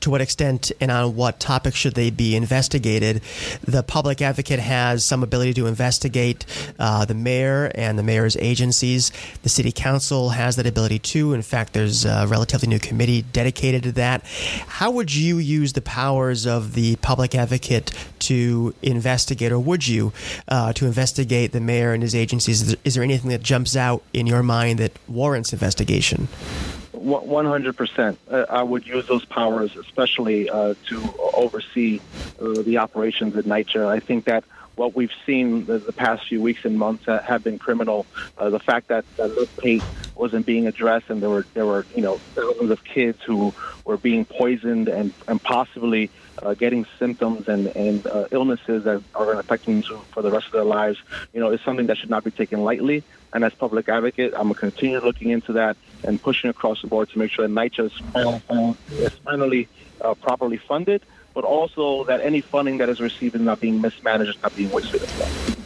to 0.00 0.08
what 0.08 0.22
extent 0.22 0.72
and 0.80 0.90
on 0.90 1.14
what 1.14 1.38
topics 1.38 1.76
should 1.76 1.94
they 1.94 2.08
be 2.08 2.34
investigated. 2.34 3.20
The 3.60 3.82
public 3.82 4.22
advocate 4.22 4.58
has 4.58 5.04
some 5.04 5.22
ability 5.22 5.52
to 5.54 5.66
investigate 5.66 6.46
uh, 6.78 7.04
the 7.04 7.14
mayor 7.14 7.70
and 7.74 7.98
the 7.98 8.02
mayor's 8.02 8.38
agencies. 8.38 9.12
The 9.42 9.50
city 9.50 9.70
council 9.70 10.30
has 10.30 10.56
that 10.56 10.66
ability 10.66 10.98
too. 10.98 11.34
In 11.34 11.42
fact, 11.42 11.74
there's 11.74 12.06
a 12.06 12.26
relatively 12.26 12.68
new 12.68 12.78
committee 12.78 13.20
dedicated 13.20 13.82
to 13.82 13.92
that. 13.92 14.24
How 14.66 14.90
would 14.90 15.14
you 15.14 15.36
use 15.36 15.74
the 15.74 15.82
powers 15.82 16.46
of 16.46 16.72
the 16.72 16.96
public 16.96 17.34
advocate 17.34 17.92
to 18.20 18.74
investigate, 18.80 19.52
or 19.52 19.58
would 19.58 19.86
you, 19.86 20.14
uh, 20.48 20.72
to 20.72 20.86
investigate 20.86 21.52
the 21.52 21.60
mayor 21.60 21.92
and 21.92 22.02
his 22.02 22.14
agencies? 22.14 22.62
Is 22.84 22.94
there, 22.94 23.02
anything 23.02 23.30
that 23.30 23.42
jumps 23.42 23.76
out 23.76 24.02
in 24.12 24.26
your 24.26 24.42
mind 24.42 24.78
that 24.78 24.92
warrants 25.08 25.52
investigation? 25.52 26.28
One 26.92 27.46
hundred 27.46 27.76
percent. 27.76 28.18
Uh, 28.30 28.46
I 28.48 28.62
would 28.62 28.86
use 28.86 29.06
those 29.08 29.24
powers, 29.24 29.76
especially 29.76 30.48
uh, 30.48 30.74
to 30.88 31.14
oversee 31.34 32.00
uh, 32.40 32.62
the 32.62 32.78
operations 32.78 33.36
at 33.36 33.44
NYCHA. 33.44 33.86
I 33.88 33.98
think 33.98 34.26
that 34.26 34.44
what 34.76 34.94
we've 34.94 35.12
seen 35.26 35.66
the, 35.66 35.78
the 35.78 35.92
past 35.92 36.28
few 36.28 36.40
weeks 36.40 36.64
and 36.64 36.78
months 36.78 37.04
have 37.06 37.42
been 37.44 37.58
criminal. 37.58 38.06
Uh, 38.38 38.50
the 38.50 38.60
fact 38.60 38.88
that, 38.88 39.04
that 39.16 39.28
Luke 39.36 39.82
wasn't 40.14 40.46
being 40.46 40.66
addressed, 40.66 41.10
and 41.10 41.22
there 41.22 41.30
were 41.30 41.46
there 41.54 41.66
were 41.66 41.86
you 41.94 42.02
know 42.02 42.18
thousands 42.34 42.70
of 42.70 42.84
kids 42.84 43.18
who 43.22 43.52
were 43.84 43.96
being 43.96 44.24
poisoned 44.24 44.88
and 44.88 45.12
and 45.28 45.42
possibly 45.42 46.10
uh, 46.42 46.54
getting 46.54 46.86
symptoms 46.98 47.48
and 47.48 47.68
and 47.68 48.06
uh, 48.06 48.26
illnesses 48.30 48.84
that 48.84 49.02
are 49.14 49.24
going 49.24 49.36
to 49.36 49.40
affect 49.40 49.66
them 49.66 49.82
for 49.82 50.22
the 50.22 50.30
rest 50.30 50.46
of 50.46 50.52
their 50.52 50.64
lives. 50.64 50.98
You 51.32 51.40
know, 51.40 51.50
is 51.50 51.60
something 51.60 51.86
that 51.86 51.98
should 51.98 52.10
not 52.10 52.24
be 52.24 52.30
taken 52.30 52.62
lightly. 52.64 53.02
And 53.32 53.44
as 53.44 53.54
public 53.54 53.88
advocate, 53.88 54.34
I'm 54.34 54.42
going 54.42 54.54
to 54.54 54.60
continue 54.60 55.00
looking 55.00 55.30
into 55.30 55.54
that 55.54 55.76
and 56.04 56.20
pushing 56.20 56.50
across 56.50 56.82
the 56.82 56.88
board 56.88 57.08
to 57.10 57.18
make 57.18 57.30
sure 57.30 57.48
that 57.48 57.54
NYCHA 57.54 57.86
is 57.86 57.92
finally, 58.12 58.76
is 58.90 59.12
finally 59.24 59.68
uh, 60.02 60.14
properly 60.14 60.58
funded 60.58 61.02
but 61.34 61.44
also 61.44 62.04
that 62.04 62.20
any 62.20 62.40
funding 62.40 62.78
that 62.78 62.88
is 62.88 63.00
received 63.00 63.34
is 63.34 63.40
not 63.40 63.60
being 63.60 63.80
mismanaged, 63.80 64.42
not 64.42 64.54
being 64.56 64.70
wasted 64.70 65.02
as 65.02 65.18
well. 65.18 65.56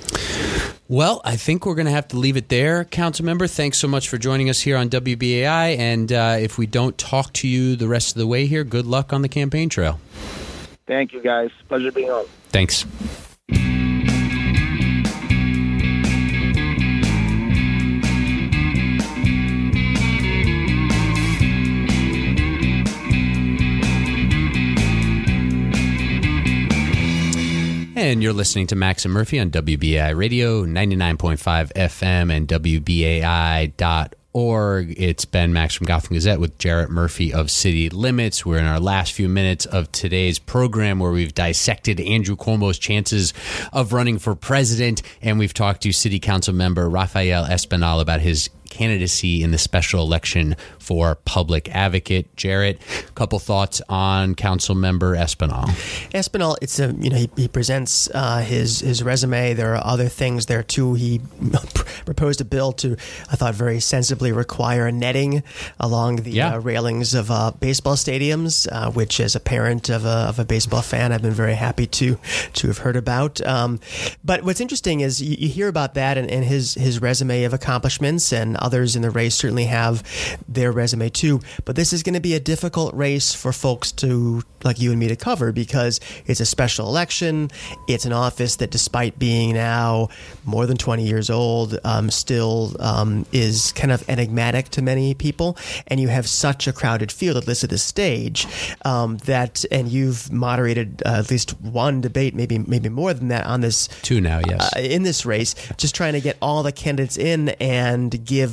Well, 0.89 1.21
I 1.25 1.37
think 1.37 1.67
we're 1.67 1.75
going 1.75 1.87
to 1.87 1.93
have 1.93 2.09
to 2.09 2.17
leave 2.17 2.37
it 2.37 2.49
there, 2.49 2.85
Council 2.85 3.25
Member. 3.25 3.49
Thanks 3.49 3.79
so 3.79 3.89
much 3.89 4.09
for 4.09 4.19
joining 4.19 4.49
us 4.49 4.61
here 4.61 4.77
on 4.77 4.89
WBAI. 4.89 5.77
And 5.79 6.13
uh, 6.13 6.37
if 6.39 6.59
we 6.59 6.67
don't 6.67 6.97
talk 6.97 7.33
to 7.35 7.49
you 7.49 7.75
the 7.75 7.89
rest 7.89 8.15
of 8.15 8.19
the 8.21 8.27
way 8.27 8.47
here, 8.47 8.63
good 8.63 8.87
luck 8.87 9.13
on 9.13 9.23
the 9.23 9.29
campaign 9.29 9.69
trail. 9.69 9.99
Thank 10.87 11.13
you, 11.13 11.23
guys. 11.23 11.51
Pleasure 11.69 11.93
being 11.93 12.11
on. 12.11 12.27
Thanks. 12.51 12.87
And 27.99 28.23
you're 28.23 28.35
listening 28.35 28.67
to 28.69 28.77
Max 28.77 29.05
and 29.07 29.15
Murphy 29.15 29.41
on 29.41 29.51
WBAI 29.51 30.15
Radio, 30.15 30.65
99.5 30.65 31.73
FM, 31.73 32.31
and 32.31 32.47
WBAI.org. 32.47 34.13
It's 34.39 35.25
Ben 35.25 35.55
Max 35.55 35.73
from 35.73 35.87
Gotham 35.87 36.13
Gazette 36.13 36.39
with 36.39 36.59
Jarrett 36.59 36.91
Murphy 36.91 37.33
of 37.33 37.51
City 37.51 37.89
Limits. 37.89 38.45
We're 38.45 38.59
in 38.59 38.67
our 38.67 38.79
last 38.79 39.15
few 39.15 39.31
minutes 39.31 39.65
of 39.65 39.91
today's 39.93 40.39
program 40.39 40.99
where 40.99 41.11
we've 41.11 41.33
dissected 41.33 41.99
Andrew 42.01 42.37
Cuomo's 42.37 42.79
chances 42.79 43.33
of 43.73 43.95
running 43.95 44.19
for 44.19 44.35
president, 44.35 45.01
and 45.23 45.39
we've 45.39 45.55
talked 45.55 45.85
to 45.85 45.93
City 45.93 46.21
Council 46.21 46.53
member 46.53 46.87
Rafael 46.87 47.47
Espinal 47.47 48.03
about 48.03 48.21
his 48.21 48.51
candidacy 48.77 49.43
in 49.43 49.51
the 49.51 49.59
special 49.59 50.03
election 50.03 50.57
for 50.79 51.15
public 51.25 51.69
advocate. 51.75 52.35
Jarrett, 52.37 52.81
a 53.09 53.13
couple 53.13 53.39
thoughts 53.39 53.81
on 53.89 54.35
Council 54.35 54.75
Member 54.75 55.17
Espinal. 55.17 55.65
Espinal, 56.13 56.57
it's 56.61 56.79
a 56.79 56.93
you 57.01 57.11
know 57.11 57.17
he, 57.17 57.31
he 57.37 57.49
presents 57.49 58.09
uh, 58.15 58.39
his 58.39 58.81
his 58.81 59.03
resume. 59.03 59.55
There 59.55 59.75
are 59.75 59.85
other 59.85 60.09
things 60.09 60.47
there 60.47 60.63
too. 60.63 60.95
He 60.95 61.21
proposed 62.05 62.41
a 62.41 62.45
bill 62.45 62.73
to 62.73 62.97
I 63.31 63.37
thought 63.37 63.55
very 63.55 63.81
sensibly 63.81 64.33
require 64.33 64.91
netting 64.93 65.43
along 65.81 66.17
the 66.17 66.31
Yeah. 66.33 66.55
uh, 66.55 66.59
railings 66.59 67.15
of 67.15 67.31
uh, 67.31 67.53
baseball 67.59 67.95
stadiums, 67.97 68.69
uh, 68.71 68.91
which 68.91 69.21
as 69.21 69.35
a 69.35 69.41
parent 69.41 69.89
of 69.89 70.05
a, 70.05 70.29
of 70.29 70.39
a 70.39 70.45
baseball 70.45 70.83
fan, 70.83 71.13
I've 71.13 71.23
been 71.23 71.33
very 71.33 71.55
happy 71.55 71.87
to 71.87 72.19
to 72.55 72.67
have 72.69 72.79
heard 72.79 72.97
about. 72.97 73.41
Um, 73.47 73.81
but 74.25 74.43
what's 74.43 74.61
interesting 74.61 75.01
is 75.01 75.21
you, 75.23 75.37
you 75.39 75.49
hear 75.49 75.69
about 75.69 75.95
that 75.95 76.19
and, 76.19 76.31
and 76.31 76.45
his 76.45 76.75
his 76.75 77.01
resume 77.01 77.45
of 77.45 77.53
accomplishments, 77.55 78.33
and 78.33 78.57
others 78.67 78.97
in 78.97 79.03
the 79.03 79.11
race 79.11 79.37
certainly 79.37 79.67
have 79.67 80.03
their 80.49 80.73
resume 80.73 81.09
too. 81.09 81.41
But 81.65 81.77
this 81.77 81.93
is 81.93 82.03
going 82.03 82.15
to 82.15 82.21
be 82.21 82.35
a 82.35 82.41
difficult 82.41 82.93
race 82.95 83.33
for 83.33 83.53
folks 83.53 83.93
to 83.93 84.43
like 84.65 84.81
you 84.81 84.91
and 84.91 84.99
me 84.99 85.09
to 85.09 85.17
cover 85.17 85.53
because 85.53 86.01
it's 86.27 86.41
a 86.41 86.47
special 86.47 86.89
election. 86.89 87.51
It's 87.89 88.05
an 88.05 88.13
office 88.13 88.57
that, 88.57 88.71
despite 88.71 89.19
being 89.19 89.55
now 89.55 90.09
more 90.45 90.67
than 90.67 90.77
20 90.77 91.07
years 91.07 91.31
old, 91.31 91.79
um, 91.85 92.11
still 92.11 92.77
um, 92.81 93.25
is 93.33 93.73
kind 93.73 93.93
of 93.93 94.07
enigmatic 94.09 94.69
to 94.71 94.83
many 94.83 95.15
people. 95.15 95.57
And 95.87 96.01
you 96.01 96.09
have 96.09 96.27
such 96.29 96.67
a 96.67 96.73
crowded 96.73 97.13
field, 97.13 97.37
at 97.37 97.47
least 97.47 97.65
at 97.65 97.71
this 97.71 97.85
stage, 97.85 98.47
um, 98.85 99.19
that, 99.19 99.65
and 99.71 99.89
you've 99.89 100.33
moderated 100.33 101.03
uh, 101.07 101.21
at 101.21 101.31
least 101.31 101.61
one 101.61 102.01
debate, 102.01 102.35
maybe 102.35 102.59
maybe 102.59 102.89
more 102.89 103.15
than 103.15 103.29
that, 103.29 103.47
on 103.47 103.61
this 103.61 103.87
Two 104.03 104.21
now, 104.21 104.41
yes. 104.47 104.75
uh, 104.75 104.81
in 104.81 105.05
this 105.05 105.25
race, 105.25 105.55
just 105.77 105.95
trying 105.95 106.15
to 106.15 106.21
get 106.21 106.37
all 106.43 106.63
the 106.63 106.73
candidates 106.73 107.17
in 107.17 107.51
and 107.61 108.25
give 108.25 108.46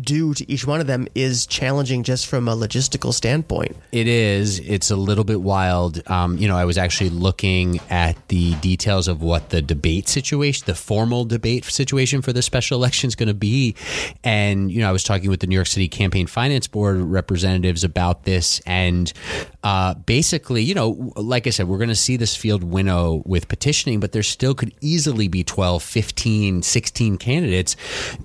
due 0.00 0.34
to 0.34 0.50
each 0.50 0.66
one 0.66 0.80
of 0.80 0.86
them 0.86 1.06
is 1.14 1.46
challenging 1.46 2.02
just 2.02 2.26
from 2.26 2.48
a 2.48 2.56
logistical 2.56 3.12
standpoint. 3.12 3.76
It 3.92 4.08
is. 4.08 4.58
It's 4.60 4.90
a 4.90 4.96
little 4.96 5.24
bit 5.24 5.40
wild. 5.40 6.02
Um, 6.10 6.36
you 6.38 6.48
know, 6.48 6.56
I 6.56 6.64
was 6.64 6.78
actually 6.78 7.10
looking 7.10 7.80
at 7.90 8.16
the 8.28 8.54
details 8.56 9.08
of 9.08 9.22
what 9.22 9.50
the 9.50 9.62
debate 9.62 10.08
situation, 10.08 10.64
the 10.66 10.74
formal 10.74 11.24
debate 11.24 11.64
situation 11.64 12.22
for 12.22 12.32
the 12.32 12.42
special 12.42 12.78
election 12.78 13.08
is 13.08 13.14
going 13.14 13.28
to 13.28 13.34
be. 13.34 13.74
And, 14.24 14.70
you 14.70 14.80
know, 14.80 14.88
I 14.88 14.92
was 14.92 15.04
talking 15.04 15.30
with 15.30 15.40
the 15.40 15.46
New 15.46 15.54
York 15.54 15.66
City 15.66 15.88
Campaign 15.88 16.26
Finance 16.26 16.66
Board 16.66 16.96
representatives 16.96 17.84
about 17.84 18.24
this. 18.24 18.60
And 18.66 19.12
uh, 19.62 19.94
basically, 19.94 20.62
you 20.62 20.74
know, 20.74 21.12
like 21.16 21.46
I 21.46 21.50
said, 21.50 21.68
we're 21.68 21.78
going 21.78 21.88
to 21.88 21.94
see 21.94 22.16
this 22.16 22.34
field 22.34 22.64
winnow 22.64 23.22
with 23.24 23.48
petitioning, 23.48 24.00
but 24.00 24.12
there 24.12 24.22
still 24.22 24.54
could 24.54 24.74
easily 24.80 25.28
be 25.28 25.44
12, 25.44 25.82
15, 25.82 26.62
16 26.62 27.18
candidates. 27.18 27.76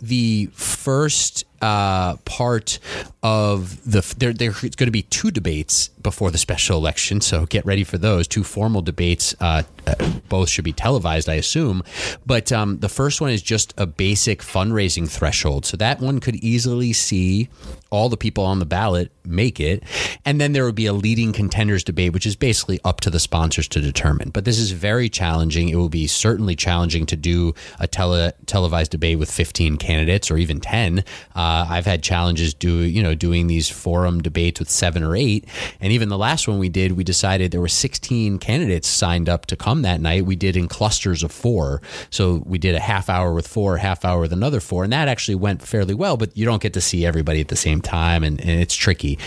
The 0.01 0.49
first 0.53 1.06
first 1.07 1.45
uh, 1.61 2.17
part 2.17 2.79
of 3.23 3.83
the 3.89 4.01
there 4.17 4.33
there's 4.33 4.61
going 4.61 4.87
to 4.87 4.91
be 4.91 5.01
two 5.03 5.31
debates 5.31 5.89
before 6.01 6.31
the 6.31 6.37
special 6.37 6.77
election, 6.77 7.19
so 7.19 7.45
get 7.45 7.65
ready 7.65 7.83
for 7.83 7.97
those 7.97 8.27
two 8.27 8.43
formal 8.43 8.81
debates. 8.81 9.35
Uh, 9.39 9.63
uh, 9.85 9.95
both 10.29 10.49
should 10.49 10.65
be 10.65 10.73
televised, 10.73 11.27
I 11.27 11.35
assume. 11.35 11.83
But 12.25 12.51
um, 12.51 12.79
the 12.79 12.89
first 12.89 13.21
one 13.21 13.31
is 13.31 13.41
just 13.41 13.73
a 13.77 13.85
basic 13.85 14.41
fundraising 14.41 15.09
threshold, 15.09 15.65
so 15.65 15.77
that 15.77 15.99
one 15.99 16.19
could 16.19 16.35
easily 16.35 16.93
see 16.93 17.49
all 17.89 18.09
the 18.09 18.17
people 18.17 18.43
on 18.43 18.59
the 18.59 18.65
ballot 18.65 19.11
make 19.25 19.59
it, 19.59 19.83
and 20.25 20.39
then 20.39 20.53
there 20.53 20.65
would 20.65 20.75
be 20.75 20.85
a 20.85 20.93
leading 20.93 21.33
contenders 21.33 21.83
debate, 21.83 22.13
which 22.13 22.25
is 22.25 22.35
basically 22.35 22.79
up 22.83 23.01
to 23.01 23.09
the 23.09 23.19
sponsors 23.19 23.67
to 23.69 23.81
determine. 23.81 24.29
But 24.29 24.45
this 24.45 24.59
is 24.59 24.71
very 24.71 25.09
challenging. 25.09 25.69
It 25.69 25.75
will 25.75 25.89
be 25.89 26.07
certainly 26.07 26.55
challenging 26.55 27.05
to 27.07 27.15
do 27.15 27.53
a 27.79 27.87
tele 27.87 28.33
televised 28.45 28.91
debate 28.91 29.19
with 29.19 29.31
15 29.31 29.77
candidates 29.77 30.29
or 30.29 30.37
even 30.37 30.59
10. 30.59 31.03
Uh, 31.35 31.46
Uh, 31.47 31.65
I've 31.69 31.85
had 31.85 32.03
challenges 32.03 32.53
do 32.53 32.79
you 32.79 33.01
know 33.01 33.15
doing 33.15 33.47
these 33.47 33.69
forum 33.69 34.21
debates 34.21 34.59
with 34.59 34.69
seven 34.69 35.01
or 35.01 35.15
eight, 35.15 35.45
and 35.79 35.93
even 35.93 36.09
the 36.09 36.17
last 36.17 36.45
one 36.45 36.59
we 36.59 36.67
did, 36.67 36.91
we 36.91 37.05
decided 37.05 37.51
there 37.51 37.61
were 37.61 37.69
16 37.69 38.37
candidates 38.39 38.89
signed 38.89 39.29
up 39.29 39.45
to 39.45 39.55
come 39.55 39.81
that 39.83 40.01
night. 40.01 40.25
We 40.25 40.35
did 40.35 40.57
in 40.57 40.67
clusters 40.67 41.23
of 41.23 41.31
four, 41.31 41.81
so 42.09 42.43
we 42.45 42.57
did 42.57 42.75
a 42.75 42.81
half 42.81 43.09
hour 43.09 43.33
with 43.33 43.47
four, 43.47 43.77
half 43.77 44.03
hour 44.03 44.19
with 44.19 44.33
another 44.33 44.59
four, 44.59 44.83
and 44.83 44.91
that 44.91 45.07
actually 45.07 45.35
went 45.35 45.61
fairly 45.61 45.93
well. 45.93 46.17
But 46.17 46.35
you 46.35 46.43
don't 46.43 46.61
get 46.61 46.73
to 46.73 46.81
see 46.81 47.05
everybody 47.05 47.39
at 47.39 47.47
the 47.47 47.55
same 47.55 47.79
time, 47.79 48.25
and, 48.25 48.41
and 48.41 48.59
it's 48.59 48.75
tricky. 48.75 49.17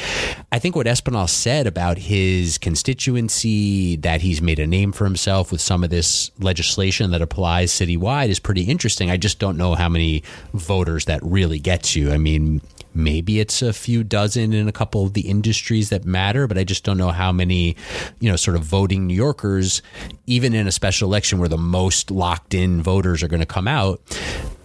I 0.52 0.58
think 0.58 0.74
what 0.74 0.86
Espinal 0.86 1.28
said 1.28 1.68
about 1.68 1.96
his 1.96 2.58
constituency, 2.58 3.94
that 3.96 4.20
he's 4.20 4.42
made 4.42 4.58
a 4.58 4.66
name 4.66 4.90
for 4.90 5.04
himself 5.04 5.52
with 5.52 5.60
some 5.60 5.84
of 5.84 5.90
this 5.90 6.32
legislation 6.40 7.12
that 7.12 7.22
applies 7.22 7.70
citywide, 7.70 8.30
is 8.30 8.40
pretty 8.40 8.62
interesting. 8.62 9.12
I 9.12 9.16
just 9.16 9.38
don't 9.38 9.56
know 9.56 9.76
how 9.76 9.88
many 9.88 10.24
voters 10.52 11.04
that 11.04 11.22
really 11.22 11.60
gets 11.60 11.94
you. 11.94 12.10
I 12.10 12.18
mean, 12.18 12.62
maybe 12.94 13.38
it's 13.38 13.62
a 13.62 13.72
few 13.72 14.02
dozen 14.02 14.52
in 14.52 14.66
a 14.66 14.72
couple 14.72 15.04
of 15.04 15.12
the 15.12 15.20
industries 15.20 15.90
that 15.90 16.04
matter, 16.04 16.48
but 16.48 16.58
I 16.58 16.64
just 16.64 16.82
don't 16.82 16.98
know 16.98 17.10
how 17.10 17.30
many, 17.30 17.76
you 18.18 18.28
know, 18.28 18.34
sort 18.34 18.56
of 18.56 18.64
voting 18.64 19.06
New 19.06 19.14
Yorkers, 19.14 19.82
even 20.26 20.52
in 20.52 20.66
a 20.66 20.72
special 20.72 21.08
election 21.08 21.38
where 21.38 21.48
the 21.48 21.58
most 21.58 22.10
locked 22.10 22.54
in 22.54 22.82
voters 22.82 23.22
are 23.22 23.28
going 23.28 23.38
to 23.38 23.46
come 23.46 23.68
out, 23.68 24.00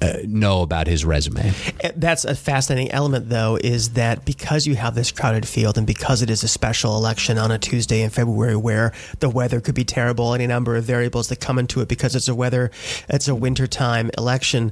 uh, 0.01 0.17
know 0.25 0.61
about 0.61 0.87
his 0.87 1.05
resume. 1.05 1.53
Uh, 1.83 1.89
That's 1.95 2.25
a 2.25 2.35
fascinating 2.35 2.91
element, 2.91 3.29
though, 3.29 3.57
is 3.63 3.91
that 3.91 4.25
because 4.25 4.67
you 4.67 4.75
have 4.75 4.95
this 4.95 5.11
crowded 5.11 5.47
field 5.47 5.77
and 5.77 5.87
because 5.87 6.21
it 6.21 6.29
is 6.29 6.43
a 6.43 6.47
special 6.47 6.95
election 6.97 7.37
on 7.37 7.51
a 7.51 7.57
Tuesday 7.57 8.01
in 8.01 8.09
February 8.09 8.55
where 8.55 8.93
the 9.19 9.29
weather 9.29 9.61
could 9.61 9.75
be 9.75 9.85
terrible, 9.85 10.33
any 10.33 10.47
number 10.47 10.75
of 10.75 10.83
variables 10.83 11.29
that 11.29 11.39
come 11.39 11.57
into 11.57 11.81
it 11.81 11.87
because 11.87 12.15
it's 12.15 12.27
a 12.27 12.35
weather, 12.35 12.71
it's 13.09 13.27
a 13.27 13.35
wintertime 13.35 14.11
election, 14.17 14.71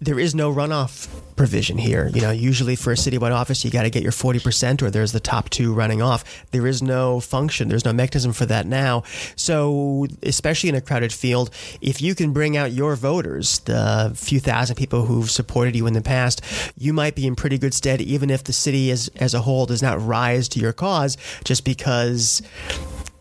there 0.00 0.18
is 0.18 0.34
no 0.34 0.52
runoff 0.52 1.08
provision 1.36 1.78
here. 1.78 2.08
You 2.14 2.20
know, 2.20 2.30
usually 2.30 2.76
for 2.76 2.92
a 2.92 2.94
citywide 2.94 3.34
office, 3.34 3.64
you 3.64 3.70
got 3.70 3.82
to 3.82 3.90
get 3.90 4.02
your 4.02 4.12
40% 4.12 4.82
or 4.82 4.90
there's 4.90 5.12
the 5.12 5.20
top 5.20 5.50
two 5.50 5.72
running 5.72 6.02
off. 6.02 6.44
There 6.50 6.66
is 6.66 6.82
no 6.82 7.20
function, 7.20 7.68
there's 7.68 7.84
no 7.84 7.92
mechanism 7.92 8.32
for 8.32 8.46
that 8.46 8.66
now. 8.66 9.02
So, 9.36 10.06
especially 10.22 10.68
in 10.68 10.74
a 10.74 10.80
crowded 10.80 11.12
field, 11.12 11.50
if 11.80 12.00
you 12.00 12.14
can 12.14 12.32
bring 12.32 12.56
out 12.56 12.72
your 12.72 12.96
voters, 12.96 13.60
the 13.60 13.93
few 14.14 14.40
thousand 14.40 14.76
people 14.76 15.06
who've 15.06 15.30
supported 15.30 15.76
you 15.76 15.86
in 15.86 15.92
the 15.92 16.02
past, 16.02 16.40
you 16.76 16.92
might 16.92 17.14
be 17.14 17.26
in 17.26 17.34
pretty 17.36 17.58
good 17.58 17.74
stead, 17.74 18.00
even 18.00 18.30
if 18.30 18.44
the 18.44 18.52
city 18.52 18.90
as, 18.90 19.10
as 19.16 19.34
a 19.34 19.40
whole 19.40 19.66
does 19.66 19.82
not 19.82 20.04
rise 20.04 20.48
to 20.48 20.60
your 20.60 20.72
cause, 20.72 21.16
just 21.44 21.64
because 21.64 22.42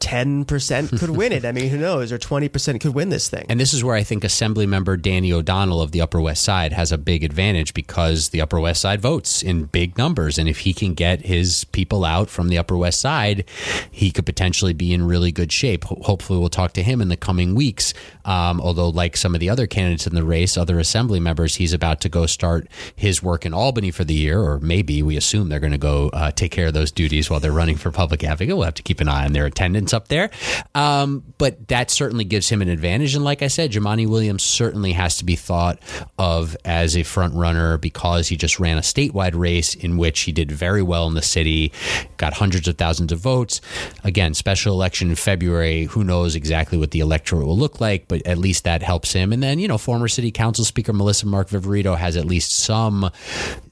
10% 0.03 0.99
could 0.99 1.11
win 1.11 1.31
it. 1.31 1.45
I 1.45 1.53
mean, 1.53 1.69
who 1.69 1.77
knows? 1.77 2.11
Or 2.11 2.19
20% 2.19 2.81
could 2.81 2.93
win 2.93 3.07
this 3.07 3.29
thing. 3.29 3.45
And 3.47 3.57
this 3.57 3.73
is 3.73 3.85
where 3.85 3.95
I 3.95 4.03
think 4.03 4.25
Assembly 4.25 4.65
Member 4.65 4.97
Danny 4.97 5.31
O'Donnell 5.31 5.81
of 5.81 5.91
the 5.91 6.01
Upper 6.01 6.19
West 6.19 6.43
Side 6.43 6.73
has 6.73 6.91
a 6.91 6.97
big 6.97 7.23
advantage 7.23 7.73
because 7.73 8.29
the 8.29 8.41
Upper 8.41 8.59
West 8.59 8.81
Side 8.81 8.99
votes 8.99 9.41
in 9.41 9.63
big 9.65 9.97
numbers. 9.97 10.37
And 10.37 10.49
if 10.49 10.59
he 10.59 10.73
can 10.73 10.93
get 10.93 11.21
his 11.21 11.63
people 11.65 12.03
out 12.03 12.29
from 12.29 12.49
the 12.49 12.57
Upper 12.57 12.75
West 12.75 12.99
Side, 12.99 13.45
he 13.89 14.11
could 14.11 14.25
potentially 14.25 14.73
be 14.73 14.93
in 14.93 15.07
really 15.07 15.31
good 15.31 15.53
shape. 15.53 15.85
Hopefully, 15.85 16.37
we'll 16.37 16.49
talk 16.49 16.73
to 16.73 16.83
him 16.83 16.99
in 16.99 17.07
the 17.07 17.15
coming 17.15 17.55
weeks. 17.55 17.93
Um, 18.25 18.59
although, 18.59 18.89
like 18.89 19.15
some 19.15 19.33
of 19.33 19.39
the 19.39 19.49
other 19.49 19.67
candidates 19.67 20.05
in 20.05 20.15
the 20.15 20.25
race, 20.25 20.57
other 20.57 20.79
Assembly 20.79 21.21
members, 21.21 21.55
he's 21.55 21.71
about 21.71 22.01
to 22.01 22.09
go 22.09 22.25
start 22.25 22.67
his 22.93 23.23
work 23.23 23.45
in 23.45 23.53
Albany 23.53 23.91
for 23.91 24.03
the 24.03 24.13
year, 24.13 24.41
or 24.41 24.59
maybe 24.59 25.01
we 25.01 25.15
assume 25.15 25.47
they're 25.47 25.61
going 25.61 25.71
to 25.71 25.77
go 25.77 26.09
uh, 26.09 26.31
take 26.31 26.51
care 26.51 26.67
of 26.67 26.73
those 26.73 26.91
duties 26.91 27.29
while 27.29 27.39
they're 27.39 27.53
running 27.53 27.77
for 27.77 27.89
public 27.89 28.23
advocate. 28.23 28.55
We'll 28.55 28.65
have 28.65 28.73
to 28.75 28.83
keep 28.83 28.99
an 28.99 29.07
eye 29.07 29.23
on 29.23 29.31
their 29.31 29.45
attendance 29.45 29.92
up 29.93 30.08
there. 30.08 30.29
Um, 30.75 31.23
but 31.38 31.67
that 31.67 31.91
certainly 31.91 32.23
gives 32.23 32.49
him 32.49 32.62
an 32.62 32.69
advantage. 32.69 33.15
And 33.15 33.23
like 33.23 33.41
I 33.41 33.47
said, 33.47 33.71
Jumaane 33.71 34.08
Williams 34.08 34.43
certainly 34.43 34.93
has 34.93 35.17
to 35.17 35.25
be 35.25 35.36
thought 35.36 35.79
of 36.17 36.56
as 36.65 36.97
a 36.97 37.03
front 37.03 37.34
runner 37.36 37.77
because 37.77 38.27
he 38.27 38.38
just 38.38 38.60
ran 38.60 38.77
a 38.77 38.82
statewide 38.82 39.36
race 39.36 39.75
in 39.75 39.97
which 39.97 40.21
he 40.21 40.32
did 40.32 40.51
very 40.51 40.82
well 40.82 41.08
in 41.08 41.13
the 41.13 41.21
city, 41.21 41.71
got 42.17 42.34
hundreds 42.34 42.67
of 42.67 42.77
thousands 42.77 43.12
of 43.12 43.19
votes. 43.19 43.62
Again, 44.03 44.34
special 44.34 44.73
election 44.73 45.10
in 45.10 45.15
February. 45.15 45.84
Who 45.86 46.03
knows 46.03 46.36
exactly 46.36 46.77
what 46.77 46.91
the 46.91 46.99
electorate 46.99 47.45
will 47.45 47.58
look 47.58 47.79
like, 47.79 48.08
but 48.08 48.25
at 48.25 48.38
least 48.38 48.63
that 48.63 48.82
helps 48.82 49.13
him. 49.13 49.34
And 49.34 49.41
then, 49.41 49.60
you 49.60 49.67
know, 49.67 49.77
former 49.77 50.08
city 50.08 50.32
council 50.32 50.65
speaker 50.65 50.93
Melissa 50.93 51.25
Mark 51.27 51.49
Viverito 51.49 51.97
has 51.97 52.17
at 52.17 52.25
least 52.25 52.51
some 52.56 53.10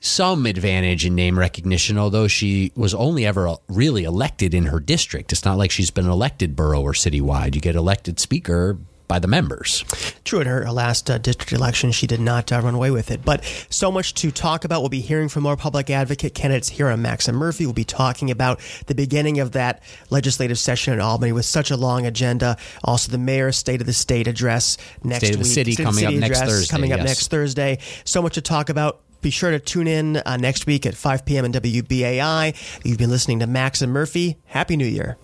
some 0.02 0.48
advantage 0.48 1.06
in 1.06 1.14
name 1.16 1.38
recognition, 1.38 1.98
although 1.98 2.28
she 2.28 2.72
was 2.76 2.94
only 2.94 3.26
ever 3.26 3.56
really 3.70 4.04
elected 4.04 4.54
in 4.54 4.66
her 4.66 4.80
district. 4.80 5.32
It's 5.32 5.46
not 5.46 5.58
like 5.58 5.72
she's 5.72 5.92
been 5.92 6.10
elected 6.10 6.56
borough 6.56 6.82
or 6.82 6.94
citywide. 6.94 7.56
You 7.56 7.62
get 7.62 7.76
elected 7.76 8.20
speaker 8.20 8.78
by 9.08 9.20
the 9.20 9.28
members. 9.28 9.84
True, 10.24 10.40
in 10.40 10.48
her, 10.48 10.72
last 10.72 11.10
uh, 11.10 11.18
district 11.18 11.52
election, 11.52 11.92
she 11.92 12.08
did 12.08 12.22
not 12.22 12.50
uh, 12.52 12.62
run 12.62 12.74
away 12.74 12.92
with 12.92 13.12
it. 13.12 13.24
But 13.24 13.44
so 13.70 13.92
much 13.92 14.14
to 14.16 14.32
talk 14.32 14.64
about. 14.64 14.82
We'll 14.82 14.90
be 14.90 15.02
hearing 15.02 15.28
from 15.28 15.44
more 15.44 15.58
public 15.58 15.90
advocate 15.90 16.34
candidates 16.34 16.70
here 16.70 16.88
on 16.88 17.02
Max 17.02 17.28
and 17.28 17.38
Murphy. 17.38 17.66
We'll 17.66 17.74
be 17.74 17.84
talking 17.84 18.32
about 18.32 18.62
the 18.88 18.96
beginning 18.96 19.40
of 19.40 19.52
that 19.52 19.84
legislative 20.10 20.58
session 20.58 20.94
in 20.94 21.02
Albany 21.02 21.34
with 21.34 21.46
such 21.46 21.72
a 21.72 21.78
long 21.78 22.06
agenda. 22.06 22.58
Also, 22.86 23.12
the 23.12 23.18
mayor's 23.18 23.58
State 23.58 23.82
of 23.82 23.86
the 23.86 23.94
State 23.94 24.28
address 24.28 24.78
next 25.04 25.26
State 25.26 25.36
of 25.36 25.42
the 25.42 25.44
week. 25.44 25.54
City 25.54 25.72
State 25.74 25.84
coming 25.84 26.06
up 26.06 26.10
City 26.12 26.20
next 26.20 26.40
Thursday, 26.40 26.72
Coming 26.72 26.92
up 26.94 27.00
yes. 27.00 27.08
next 27.08 27.28
Thursday. 27.28 27.78
So 28.06 28.22
much 28.22 28.36
to 28.36 28.42
talk 28.42 28.70
about. 28.70 29.02
Be 29.22 29.30
sure 29.30 29.52
to 29.52 29.60
tune 29.60 29.88
in 29.88 30.18
uh, 30.18 30.38
next 30.38 30.66
week 30.66 30.86
at 30.86 30.96
5 30.96 31.26
p.m. 31.26 31.46
in 31.46 31.52
WBAI. 31.52 32.82
You've 32.84 32.98
been 32.98 33.10
listening 33.10 33.40
to 33.40 33.48
Max 33.48 33.82
and 33.82 33.92
Murphy. 33.92 34.38
Happy 34.46 34.76
New 34.76 34.86
Year. 34.86 35.18